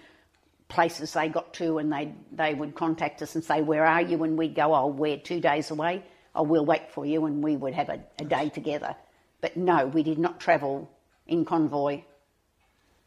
[0.71, 4.23] places they got to and they they would contact us and say, Where are you?
[4.23, 6.03] And we'd go, Oh, we're two days away.
[6.33, 7.25] Oh, we'll wait for you.
[7.25, 8.95] And we would have a, a day together.
[9.41, 10.89] But no, we did not travel
[11.27, 12.01] in convoy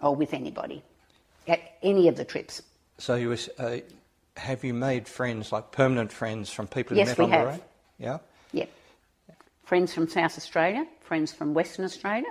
[0.01, 0.83] or with anybody
[1.49, 2.61] at any of the trips.
[2.99, 3.79] So you was, uh,
[4.37, 7.41] have you made friends, like permanent friends from people Yes, you met we on have.
[7.41, 7.63] the road?
[7.99, 8.19] Yeah.
[8.53, 8.67] Yeah.
[9.65, 12.29] Friends from South Australia, friends from Western Australia,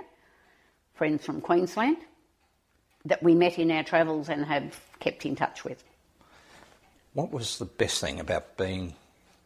[0.94, 1.96] friends from Queensland
[3.04, 5.82] that we met in our travels and have kept in touch with.
[7.12, 8.94] What was the best thing about being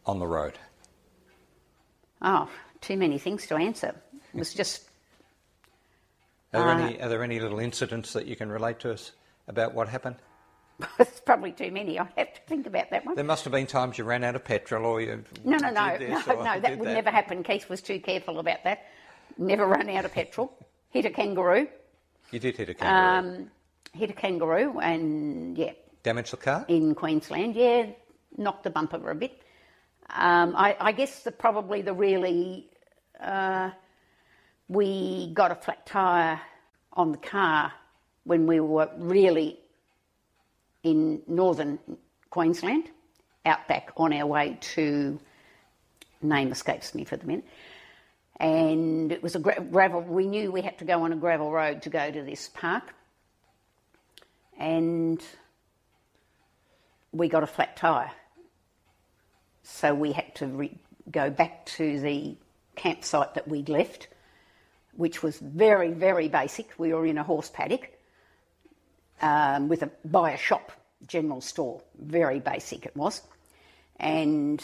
[0.05, 0.53] on the road?
[2.21, 2.49] Oh,
[2.81, 3.93] too many things to answer.
[4.33, 4.83] It was just,
[6.53, 9.11] Are there, Uh, any, are there any little incidents that you can relate to us
[9.47, 10.15] about what happened?
[10.99, 11.99] it's probably too many.
[11.99, 13.15] I have to think about that one.
[13.15, 15.23] There must have been times you ran out of petrol or you.
[15.43, 16.59] No, no, no, no, no.
[16.59, 17.43] That would never happen.
[17.43, 18.85] Keith was too careful about that.
[19.37, 20.51] Never run out of petrol.
[20.89, 21.67] Hit a kangaroo.
[22.31, 23.39] You did hit a kangaroo.
[23.39, 23.51] Um,
[23.93, 26.65] hit a kangaroo, and yeah, Damaged the car?
[26.67, 27.55] in Queensland.
[27.55, 27.87] Yeah,
[28.37, 29.41] knocked the bumper a bit.
[30.09, 32.69] Um, I, I guess the, probably the really
[33.19, 33.71] uh,
[34.67, 36.39] we got a flat tire
[36.93, 37.73] on the car
[38.23, 39.59] when we were really
[40.83, 41.79] in northern
[42.29, 42.89] Queensland,
[43.45, 45.19] out back on our way to
[46.21, 47.45] name escapes me for the minute.
[48.39, 50.01] And it was a gra- gravel.
[50.01, 52.93] We knew we had to go on a gravel road to go to this park,
[54.57, 55.21] and
[57.11, 58.11] we got a flat tire.
[59.63, 60.77] So we had to re-
[61.11, 62.37] go back to the
[62.75, 64.07] campsite that we'd left,
[64.93, 66.71] which was very, very basic.
[66.77, 67.91] We were in a horse paddock
[69.21, 70.71] um, with a by a shop,
[71.07, 71.81] general store.
[71.99, 73.21] Very basic it was,
[73.99, 74.63] and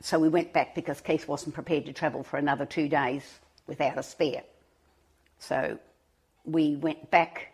[0.00, 3.22] so we went back because Keith wasn't prepared to travel for another two days
[3.66, 4.42] without a spare.
[5.38, 5.78] So
[6.44, 7.52] we went back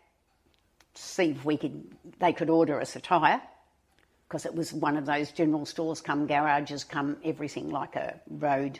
[0.95, 3.41] to see if we could they could order us a tyre
[4.29, 8.79] because it was one of those general stores come garages come everything like a road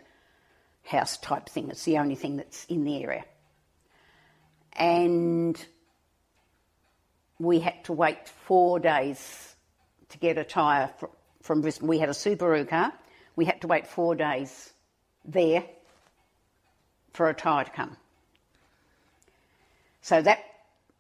[0.85, 3.25] house type thing it's the only thing that's in the area
[4.75, 5.67] and
[7.39, 9.55] we had to wait four days
[10.11, 10.91] to get a tyre
[11.43, 11.89] from Brisbane.
[11.89, 12.93] We had a Subaru car.
[13.37, 14.73] We had to wait four days
[15.25, 15.65] there
[17.13, 17.97] for a tyre to come.
[20.03, 20.41] So that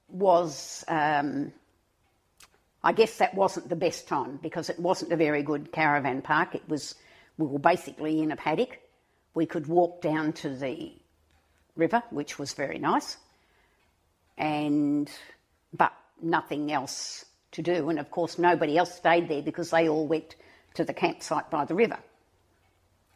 [0.08, 1.52] was, um,
[2.82, 6.54] I guess that wasn't the best time because it wasn't a very good caravan park.
[6.54, 6.94] It was,
[7.36, 8.78] we were basically in a paddock.
[9.34, 10.92] We could walk down to the
[11.76, 13.16] river, which was very nice,
[14.38, 15.10] and
[15.72, 15.92] but
[16.22, 17.88] nothing else to do.
[17.88, 20.36] And of course, nobody else stayed there because they all went
[20.74, 21.98] to the campsite by the river.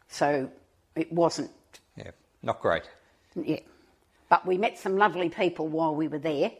[0.09, 0.49] So
[0.95, 1.51] it wasn't,
[1.95, 2.11] Yeah,
[2.43, 2.83] not great.
[3.35, 3.59] yeah.
[4.27, 6.51] But we met some lovely people while we were there,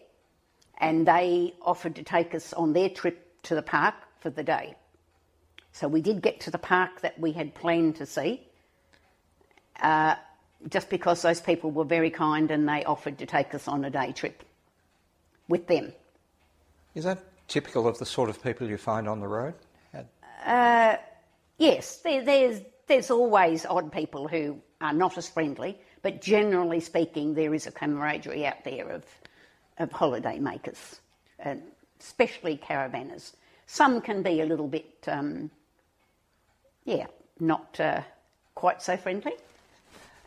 [0.77, 4.75] and they offered to take us on their trip to the park for the day.
[5.71, 8.41] So we did get to the park that we had planned to see,
[9.81, 10.15] uh,
[10.67, 13.89] just because those people were very kind and they offered to take us on a
[13.89, 14.43] day trip
[15.47, 15.93] with them.
[16.95, 19.53] Is that typical of the sort of people you find on the road?
[19.93, 20.99] Had-
[21.57, 27.33] Yes, there, there's there's always odd people who are not as friendly, but generally speaking,
[27.33, 29.05] there is a camaraderie out there of
[29.79, 30.99] of holiday makers,
[31.39, 31.63] and
[31.99, 33.33] especially caravanners.
[33.65, 35.49] Some can be a little bit, um,
[36.85, 37.07] yeah,
[37.39, 38.01] not uh,
[38.55, 39.33] quite so friendly.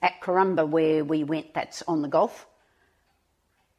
[0.00, 2.46] At Karumba, where we went, that's on the Gulf.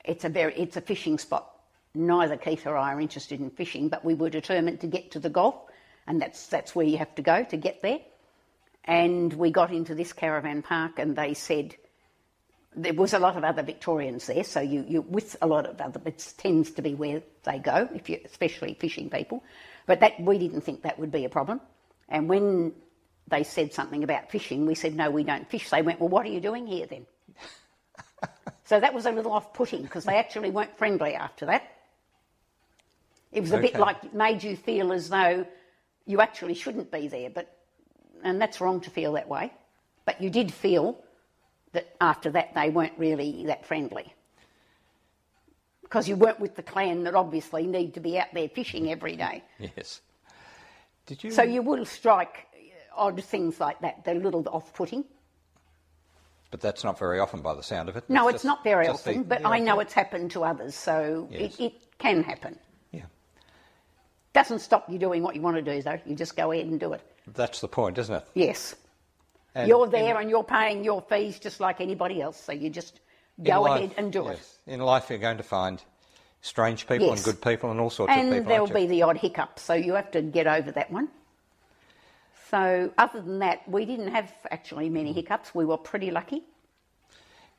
[0.05, 1.49] It's a very it's a fishing spot.
[1.95, 5.19] Neither Keith or I are interested in fishing, but we were determined to get to
[5.19, 5.55] the Gulf,
[6.07, 7.99] and that's that's where you have to go to get there.
[8.85, 11.75] And we got into this caravan park, and they said
[12.75, 15.79] there was a lot of other Victorians there, so you, you with a lot of
[15.79, 19.43] other, it tends to be where they go, if you, especially fishing people.
[19.85, 21.61] But that we didn't think that would be a problem.
[22.09, 22.73] And when
[23.27, 25.69] they said something about fishing, we said no, we don't fish.
[25.69, 27.05] They went, well, what are you doing here then?
[28.65, 31.63] so that was a little off-putting because they actually weren't friendly after that.
[33.31, 35.47] It was a bit like it made you feel as though
[36.05, 37.62] you actually shouldn't be there, but
[38.23, 39.51] and that's wrong to feel that way.
[40.05, 40.99] But you did feel
[41.73, 44.13] that after that they weren't really that friendly.
[45.81, 49.15] Because you weren't with the clan that obviously need to be out there fishing every
[49.15, 49.43] day.
[49.59, 50.01] yes.
[51.05, 51.31] Did you?
[51.31, 52.47] So you will strike
[52.95, 54.03] odd things like that.
[54.03, 55.03] They're a little off putting.
[56.51, 58.03] But that's not very often by the sound of it.
[58.09, 60.43] No, it's just- not very just the- often, but the I know it's happened to
[60.43, 61.55] others, so Yes.
[61.55, 62.57] it, it can happen.
[62.91, 63.05] Yeah.
[64.33, 65.99] Doesn't stop you doing what you want to do, though.
[66.05, 67.01] You just go ahead and do it.
[67.27, 68.25] That's the point, isn't it?
[68.33, 68.75] Yes.
[69.55, 72.69] And you're in- there and you're paying your fees just like anybody else, so you
[72.69, 72.99] just
[73.41, 74.39] go life- ahead and do it.
[74.67, 75.81] In life, you're going to find
[76.41, 77.17] strange people Yes.
[77.17, 78.45] and good people and all sorts of And people.
[78.49, 81.09] there'll aren't be the odd hiccup, so you have to get over that one.
[82.49, 85.15] So, other than that, we didn't have actually many Mm.
[85.15, 85.55] hiccups.
[85.55, 86.43] We were pretty lucky.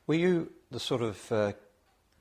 [0.06, 1.52] Were you the sort of uh,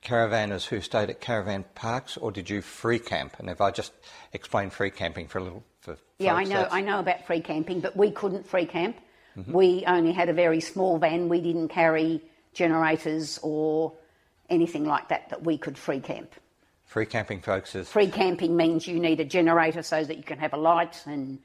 [0.02, 3.38] caravanners who stayed at caravan parks, or did you free camp?
[3.38, 3.92] And if I just
[4.32, 6.48] explain free camping for a little, for Yeah, I know.
[6.50, 8.96] that's- I know about free camping, but we couldn't free camp.
[9.36, 9.52] Mm-hmm.
[9.52, 11.28] We only had a very small van.
[11.28, 12.22] We didn't carry
[12.52, 13.92] generators or
[14.48, 16.32] anything like that that we could free camp.
[16.84, 20.38] Free camping, folks, is Free camping means you need a generator so that you can
[20.38, 21.40] have a light and,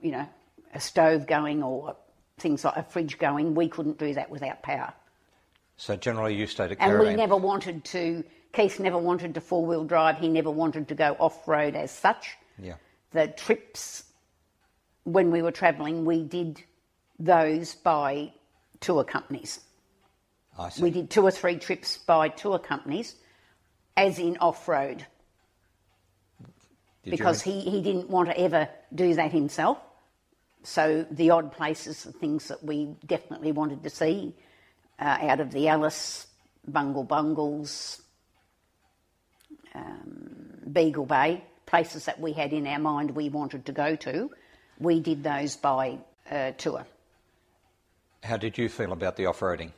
[0.00, 0.26] you know,
[0.72, 1.96] a stove going or
[2.38, 3.54] things like a fridge going.
[3.54, 4.92] We couldn't do that without power.
[5.76, 8.24] so generally you stayed at And we never wanted to
[8.54, 11.90] Keith never wanted to four wheel drive, he never wanted to go off road as
[11.90, 12.36] such.
[12.58, 12.74] Yeah.
[13.14, 14.04] The trips
[15.04, 16.62] when we were travelling, we did
[17.18, 18.32] those by
[18.80, 19.60] tour companies.
[20.58, 20.82] I see.
[20.82, 23.14] We did two or three trips by tour companies,
[23.96, 25.06] as in off road, Did
[27.04, 29.78] you because he, he didn't want to ever do that himself.
[30.62, 34.34] So the odd places, the things that we definitely wanted to see
[34.98, 36.26] uh, out of the Alice,
[36.66, 38.00] Bungle Bungles,
[39.74, 41.44] um, Beagle Bay,
[41.74, 44.30] places that we had in our mind we wanted to go to,
[44.78, 45.98] we did those by
[46.30, 46.86] uh, tour.
[48.22, 49.72] How did you feel about the off-roading?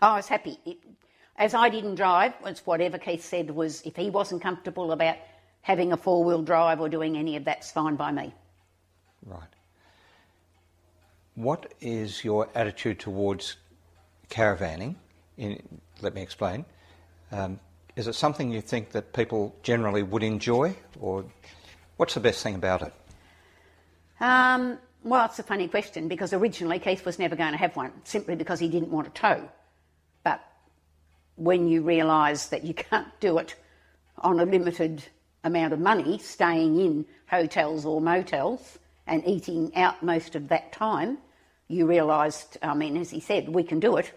[0.00, 0.56] I was happy.
[0.64, 0.78] It,
[1.36, 5.16] as I didn't drive, it's whatever Keith said was if he wasn't comfortable about
[5.62, 8.32] having a four wheel drive or doing any of that's fine by me.
[9.26, 9.54] Right.
[11.34, 13.56] What is your attitude towards
[14.30, 14.94] caravanning?
[15.38, 15.60] In,
[16.02, 16.64] let me explain.
[17.32, 17.58] Um,
[17.96, 21.24] is it something you think that people generally would enjoy, or
[21.96, 22.92] what's the best thing about it?
[24.20, 27.92] Um, well, it's a funny question because originally Keith was never going to have one
[28.04, 29.48] simply because he didn't want a tow.
[30.24, 30.40] But
[31.36, 33.54] when you realise that you can't do it
[34.18, 35.04] on a limited
[35.44, 41.18] amount of money, staying in hotels or motels and eating out most of that time,
[41.68, 44.12] you realised, I mean, as he said, we can do it,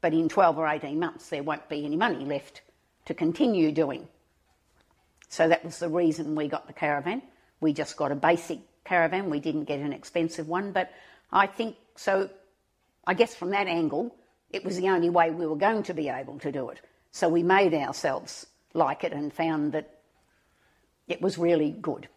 [0.00, 2.62] but in 12 or 18 months there won't be any money left
[3.06, 4.06] to continue doing.
[5.28, 7.22] So that was the reason we got the caravan.
[7.60, 9.30] We just got a basic caravan.
[9.30, 10.92] We didn't get an expensive one, but
[11.32, 12.30] I think so.
[13.06, 14.14] I guess from that angle,
[14.50, 16.80] it was the only way we were going to be able to do it.
[17.10, 20.00] So we made ourselves like it and found that
[21.08, 22.08] it was really good.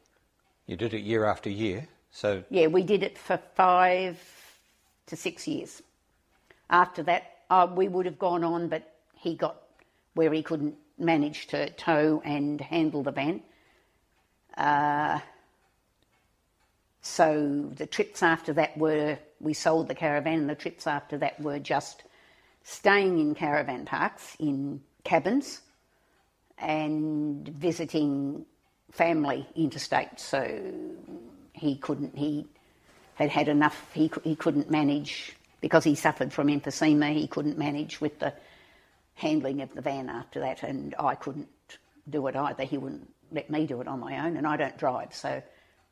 [0.65, 4.19] You did it year after year, so Yeah, we did it for five
[5.07, 5.81] to six years.
[6.69, 9.57] After that, uh, we would have gone on, but he got
[10.19, 13.41] where he couldn't manage to tow and handle the van.
[14.57, 15.17] Uh,
[17.01, 21.39] so the trips after that were we sold the caravan, and the trips after that
[21.39, 22.03] were just
[22.63, 25.61] staying in caravan parks in cabins
[26.57, 28.45] and visiting
[28.91, 30.19] family interstate.
[30.19, 30.41] So
[31.53, 32.17] he couldn't.
[32.17, 32.45] He
[33.15, 33.89] had had enough.
[33.93, 37.13] He he couldn't manage because he suffered from emphysema.
[37.13, 38.33] He couldn't manage with the
[39.19, 41.49] handling of the van after that, and I couldn't
[42.09, 42.63] do it either.
[42.63, 45.43] He wouldn't let me do it on my own, and I don't drive, so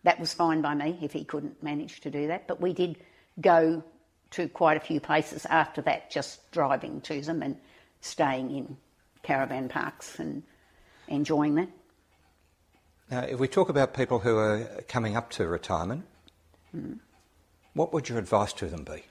[0.03, 2.47] that was fine by me if he couldn't manage to do that.
[2.47, 2.97] But we did
[3.39, 3.84] go
[4.32, 7.57] to quite a few places after that, just driving to them and
[8.01, 8.78] staying in
[9.23, 10.43] caravan parks and
[11.09, 11.69] enjoying that.
[13.11, 16.05] now if we talk about people who are coming up to retirement,
[16.71, 16.93] hmm.
[17.73, 19.03] what would your advice to them be?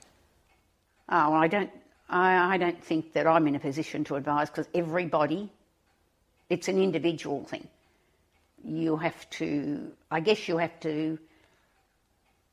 [1.09, 1.71] Oh, I don't.
[2.09, 5.49] I, I don't think that I'm in a position to advise because everybody,
[6.49, 7.67] it's an individual thing.
[8.63, 9.91] You have to.
[10.09, 11.19] I guess you have to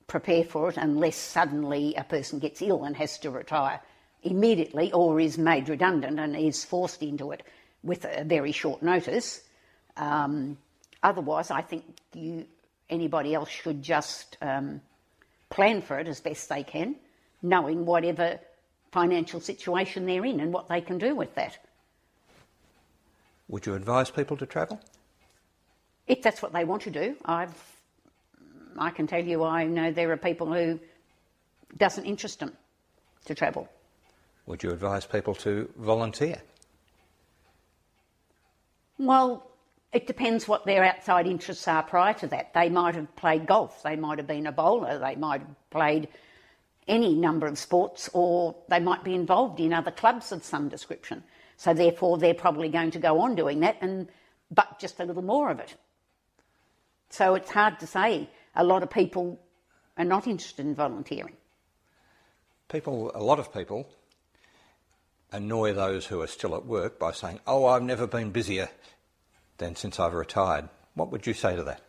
[0.06, 3.80] prepare for it unless suddenly a person gets ill and has to retire
[4.22, 7.42] immediately or is made redundant and is forced into it
[7.82, 9.42] with a very short notice.
[9.96, 10.58] Um,
[11.02, 12.46] otherwise, I think you
[12.90, 14.80] anybody else should just um,
[15.48, 16.96] plan for it as best they can,
[17.42, 18.38] knowing whatever
[18.94, 21.58] financial situation they're in and what they can do with that.
[23.48, 24.80] Would you advise people to travel?
[26.06, 27.54] If that's what they want to do, I've,
[28.78, 30.78] I can tell you I know there are people who
[31.76, 32.52] doesn't interest them
[33.24, 33.68] to travel.
[34.46, 36.40] Would you advise people to volunteer?
[38.98, 39.50] Well,
[39.92, 42.54] it depends what their outside interests are prior to that.
[42.54, 46.08] They might have played golf, they might have been a bowler, they might have played
[46.86, 51.22] any number of sports, or they might be involved in other clubs of some description.
[51.56, 54.08] So therefore, they're probably going to go on doing that, and
[54.50, 55.74] but just a little more of it.
[57.10, 58.28] So it's hard to say.
[58.56, 59.40] A lot of people
[59.96, 61.36] are not interested in volunteering.
[62.68, 63.88] People, a lot of people,
[65.32, 68.68] annoy those who are still at work by saying, "Oh, I've never been busier
[69.58, 71.80] than since I've retired." What would you say to that?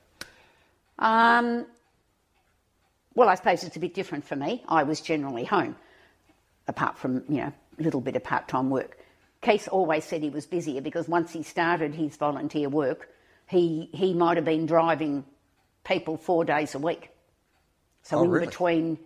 [0.98, 1.68] Um,
[3.16, 4.64] well, I suppose it's a bit different for me.
[4.68, 5.76] I was generally home,
[6.68, 8.98] apart from, you know, a little bit of part time work.
[9.42, 13.10] Keith always said he was busier because once he started his volunteer work,
[13.48, 15.24] he, he might have been driving
[15.84, 17.12] people four days a week.
[18.04, 18.46] So Oh, in really?
[18.48, 19.00] between,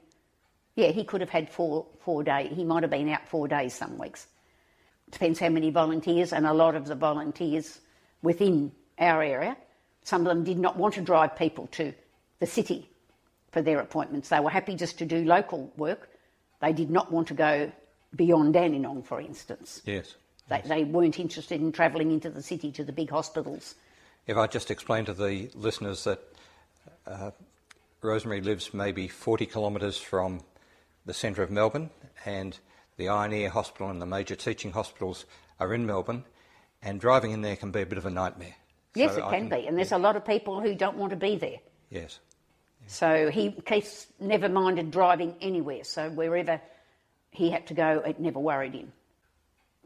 [0.75, 2.51] yeah, he could have had four, four days.
[2.55, 4.27] He might have been out four days some weeks.
[5.11, 7.79] Depends how many volunteers, and a lot of the volunteers
[8.21, 9.57] within our area,
[10.03, 11.93] some of them did not want to drive people to
[12.39, 12.89] the city
[13.51, 14.29] for their appointments.
[14.29, 16.09] They were happy just to do local work.
[16.61, 17.71] They did not want to go
[18.15, 19.81] beyond Dandenong, for instance.
[19.85, 20.15] Yes.
[20.49, 23.75] They, they weren't interested in travelling into the city to the big hospitals.
[24.27, 26.19] If I just explain to the listeners that
[27.05, 27.31] uh,
[28.01, 30.41] Rosemary lives maybe 40 kilometres from
[31.05, 31.89] the centre of Melbourne,
[32.25, 32.57] and
[32.97, 35.25] the Eye and Ear Hospital and the major teaching hospitals
[35.59, 36.25] are in Melbourne,
[36.81, 38.55] and driving in there can be a bit of a nightmare.
[38.95, 41.11] Yes, So it I can be, and there's a lot of people who don't want
[41.11, 41.57] to be there.
[41.89, 42.19] Yes.
[42.89, 45.83] So he Keith never minded driving anywhere.
[45.83, 46.59] So wherever
[47.29, 48.91] he had to go, it never worried him.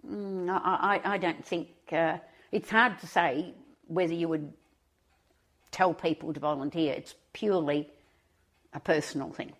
[0.09, 2.19] Mm, I, I, I don't think uh,
[2.53, 3.53] it's hard to say
[3.87, 4.53] whether you would
[5.71, 6.93] tell people to volunteer.
[6.93, 7.89] It's purely
[8.71, 9.51] a personal thing.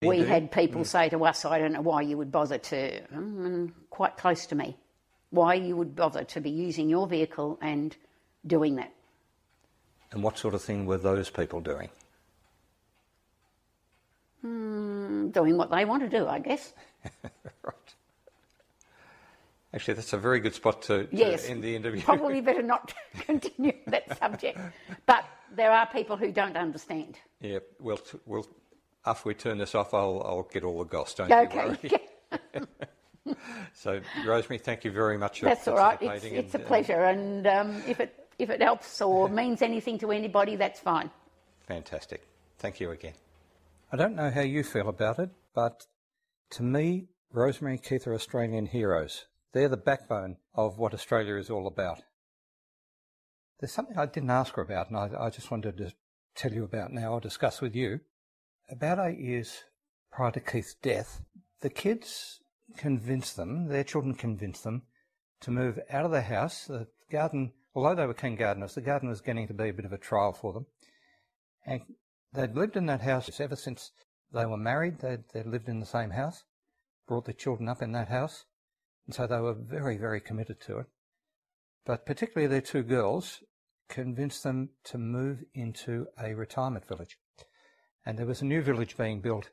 [0.00, 3.72] we had people say to us, "I don't know why you would bother to." Mm,
[3.90, 4.74] quite close to me,
[5.28, 7.94] why you would bother to be using your vehicle and
[8.46, 8.94] doing that.
[10.12, 11.90] And what sort of thing were those people doing?
[14.42, 16.72] Doing what they want to do, I guess.
[17.62, 17.74] Right.
[19.72, 21.46] Actually, that's a very good spot to, to Yes.
[21.48, 22.02] end the interview.
[22.02, 24.58] Probably better not continue that subject.
[25.06, 25.24] But
[25.54, 27.18] there are people who don't understand.
[27.40, 28.46] yeah, well, t- we'll,
[29.06, 31.78] after we turn this off, I'll, I'll get all the goss, don't you worry.
[31.84, 32.66] Okay,
[33.74, 35.98] So, Rosemary, thank you very much for that's all right.
[36.00, 39.98] It's, it's a and, pleasure, and um, if it if it helps or means anything
[39.98, 41.10] to anybody, that's fine.
[41.66, 42.26] Fantastic.
[42.58, 43.12] Thank you again.
[43.92, 45.86] I don't know how you feel about it, but
[46.50, 49.26] to me, Rosemary and Keith are Australian heroes.
[49.52, 52.02] They're the backbone of what Australia is all about.
[53.58, 55.92] There's something I didn't ask her about, and I, I just wanted to
[56.36, 57.98] tell you about now, or discuss with you.
[58.70, 59.64] About eight years
[60.12, 61.22] prior to Keith's death,
[61.60, 62.40] the kids
[62.76, 64.82] convinced them, their children convinced them,
[65.40, 66.66] to move out of the house.
[66.66, 69.84] The garden, although they were keen gardeners, the garden was getting to be a bit
[69.84, 70.66] of a trial for them.
[71.66, 71.82] And
[72.32, 73.92] they'd lived in that house ever since
[74.32, 75.00] they were married.
[75.00, 76.44] They'd, they'd lived in the same house,
[77.06, 78.44] brought their children up in that house.
[79.06, 80.86] And so they were very, very committed to it.
[81.84, 83.40] But particularly their two girls
[83.88, 87.18] convinced them to move into a retirement village.
[88.06, 89.50] And there was a new village being built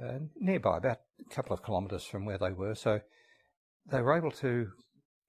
[0.00, 2.74] uh, nearby, about a couple of kilometres from where they were.
[2.74, 3.00] So
[3.90, 4.68] they were able to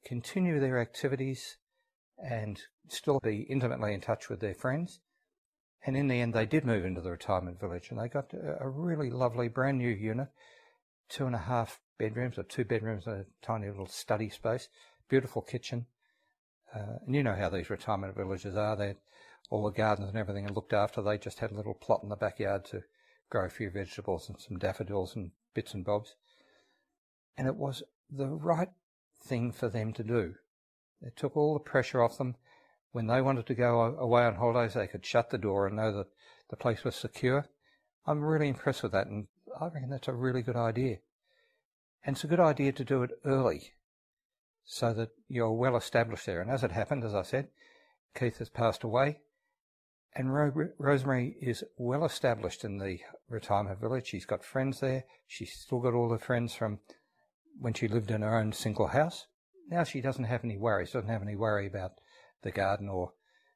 [0.06, 1.58] continue their activities
[2.18, 2.60] and
[2.90, 5.00] still be intimately in touch with their friends.
[5.86, 8.68] And in the end, they did move into the retirement village and they got a
[8.68, 10.30] really lovely brand new unit,
[11.08, 14.70] two and a half bedrooms or two bedrooms and a tiny little study space,
[15.08, 15.86] beautiful kitchen.
[16.76, 18.76] Uh, and you know how these retirement villages are.
[18.76, 18.96] They
[19.50, 21.02] all the gardens and everything are looked after.
[21.02, 22.84] They just had a little plot in the backyard to
[23.30, 26.16] grow a few vegetables and some daffodils and bits and bobs.
[27.38, 28.70] And it was the right
[29.22, 30.36] thing for them to do.
[31.02, 32.36] It took all the pressure off them.
[32.92, 35.92] When they wanted to go away on holidays, they could shut the door and know
[35.96, 36.08] that
[36.50, 37.48] the place was secure.
[38.06, 39.28] I'm really impressed with that, and
[39.60, 41.00] I reckon that's a really good idea.
[42.04, 43.74] And it's a good idea to do it early
[44.64, 46.42] so that you're well established there.
[46.42, 47.50] And as it happened, as I said,
[48.16, 49.20] Keith has passed away,
[50.16, 54.08] and Ro- Rosemary is well established in the retirement village.
[54.08, 55.04] She's got friends there.
[55.28, 56.80] She's still got all the friends from
[57.60, 59.28] when she lived in her own single house.
[59.70, 61.92] Now she doesn't have any worries, doesn't have any worry about
[62.44, 63.14] the garden or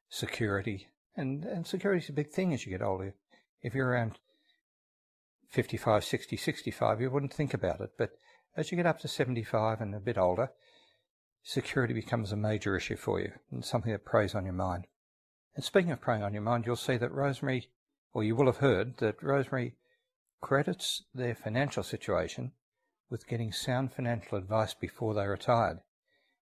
[0.09, 0.87] security.
[1.15, 3.15] And, and security is a big thing as you get older.
[3.61, 4.19] If you're around
[5.49, 7.91] 55, 60, 65, you wouldn't think about it.
[7.97, 8.11] But
[8.55, 10.51] as you get up to 75 and a bit older,
[11.43, 14.87] security becomes a major issue for you and something that preys on your mind.
[15.55, 17.69] And speaking of preying on your mind, you'll see that Rosemary,
[18.13, 19.75] or you will have heard that Rosemary
[20.41, 22.53] credits their financial situation
[23.09, 25.79] with getting sound financial advice before they retired.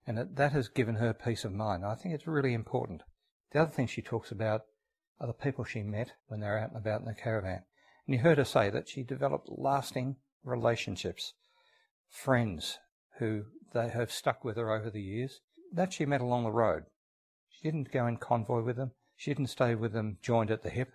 [0.10, 1.86] And that, has given her peace of mind.
[1.86, 3.04] I think it's really important.
[3.52, 4.62] The other thing she talks about
[5.22, 7.62] are the people she met when they were out and about in the caravan.
[8.08, 11.36] And you heard her say that she developed lasting relationships,
[12.10, 12.80] friends
[13.20, 15.42] who they have stuck with her over the years,
[15.72, 16.86] that she met along the road.
[17.52, 18.94] She didn't go in convoy with them.
[19.16, 20.90] She didn't stay with them joined at the hip,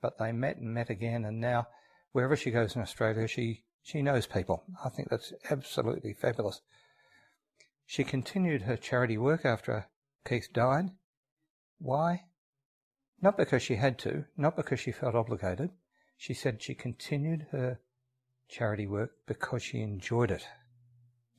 [0.00, 1.24] but they met and met again.
[1.24, 1.66] And now,
[2.12, 4.62] wherever she goes in Australia, she, she knows people.
[4.84, 6.60] I think that's absolutely fabulous.
[7.90, 9.88] She continued her charity work after
[10.24, 10.90] Keith died.
[11.80, 12.26] Why?
[13.20, 15.72] Not because she had to, not because she felt obligated.
[16.16, 17.80] She said she continued her
[18.48, 20.46] charity work because she enjoyed it.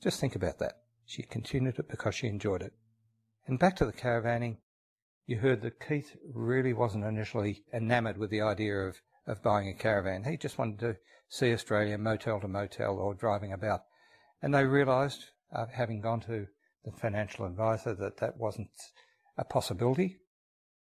[0.02, 0.82] Just think about that.
[1.06, 2.74] She continued it because she enjoyed it.
[3.46, 4.58] And back to the caravanning,
[5.24, 9.74] you heard that Keith really wasn't initially enamoured with the idea of, of buying a
[9.74, 10.24] caravan.
[10.24, 10.96] He just wanted to
[11.30, 13.84] see Australia motel to motel or driving about.
[14.42, 16.46] And they realised, uh, having gone to
[16.84, 18.70] the financial advisor, that that wasn't
[19.36, 20.18] a possibility.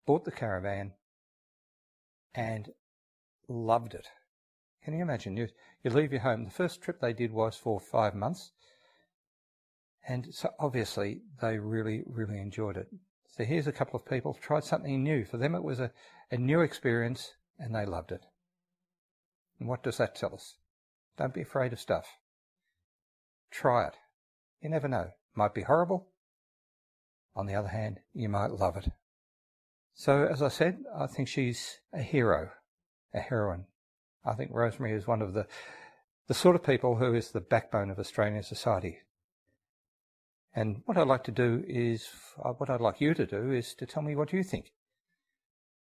[0.06, 0.92] Bought the caravan
[2.34, 2.70] and
[3.48, 4.08] loved it.
[4.84, 5.36] Can you imagine?
[5.36, 5.48] You,
[5.82, 6.44] you leave your home.
[6.44, 8.52] The first trip they did was for five months.
[10.08, 12.88] And so obviously they really, really enjoyed it.
[13.28, 15.24] So here's a couple of people tried something new.
[15.24, 15.92] For them, it was a,
[16.30, 18.24] a new experience and they loved it.
[19.58, 20.56] And what does that tell us?
[21.18, 22.06] Don't be afraid of stuff.
[23.50, 23.94] Try it.
[24.60, 25.10] You never know.
[25.34, 26.08] Might be horrible.
[27.34, 28.88] On the other hand, you might love it.
[29.94, 32.50] So, as I said, I think she's a hero,
[33.14, 33.66] a heroine.
[34.24, 35.46] I think Rosemary is one of the,
[36.26, 38.98] the sort of people who is the backbone of Australian society.
[40.54, 42.08] And what I'd like to do is,
[42.42, 44.72] uh, what I'd like you to do is to tell me what you think.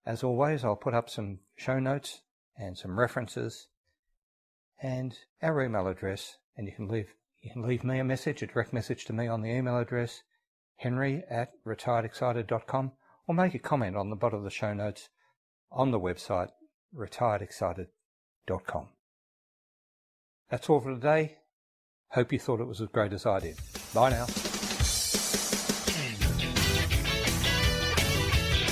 [0.06, 2.22] As always, I'll put up some show notes
[2.58, 3.68] and some references
[4.82, 7.14] and our email address, and you can leave
[7.48, 10.22] you can leave me a message, a direct message to me on the email address,
[10.76, 12.92] henry at retiredexcited.com,
[13.26, 15.08] or make a comment on the bottom of the show notes
[15.72, 16.50] on the website,
[16.94, 18.90] retiredexcited.com.
[20.50, 21.38] That's all for today.
[22.10, 23.58] Hope you thought it was as great as I did.
[23.94, 24.26] Bye now.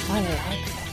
[0.10, 0.20] I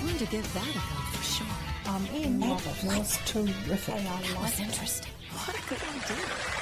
[0.07, 0.81] like to give that a go
[1.11, 1.47] for sure.
[1.93, 3.95] Um, Ian, that was terrific.
[3.95, 5.13] Hey, I like was interesting.
[5.33, 6.62] What a good idea.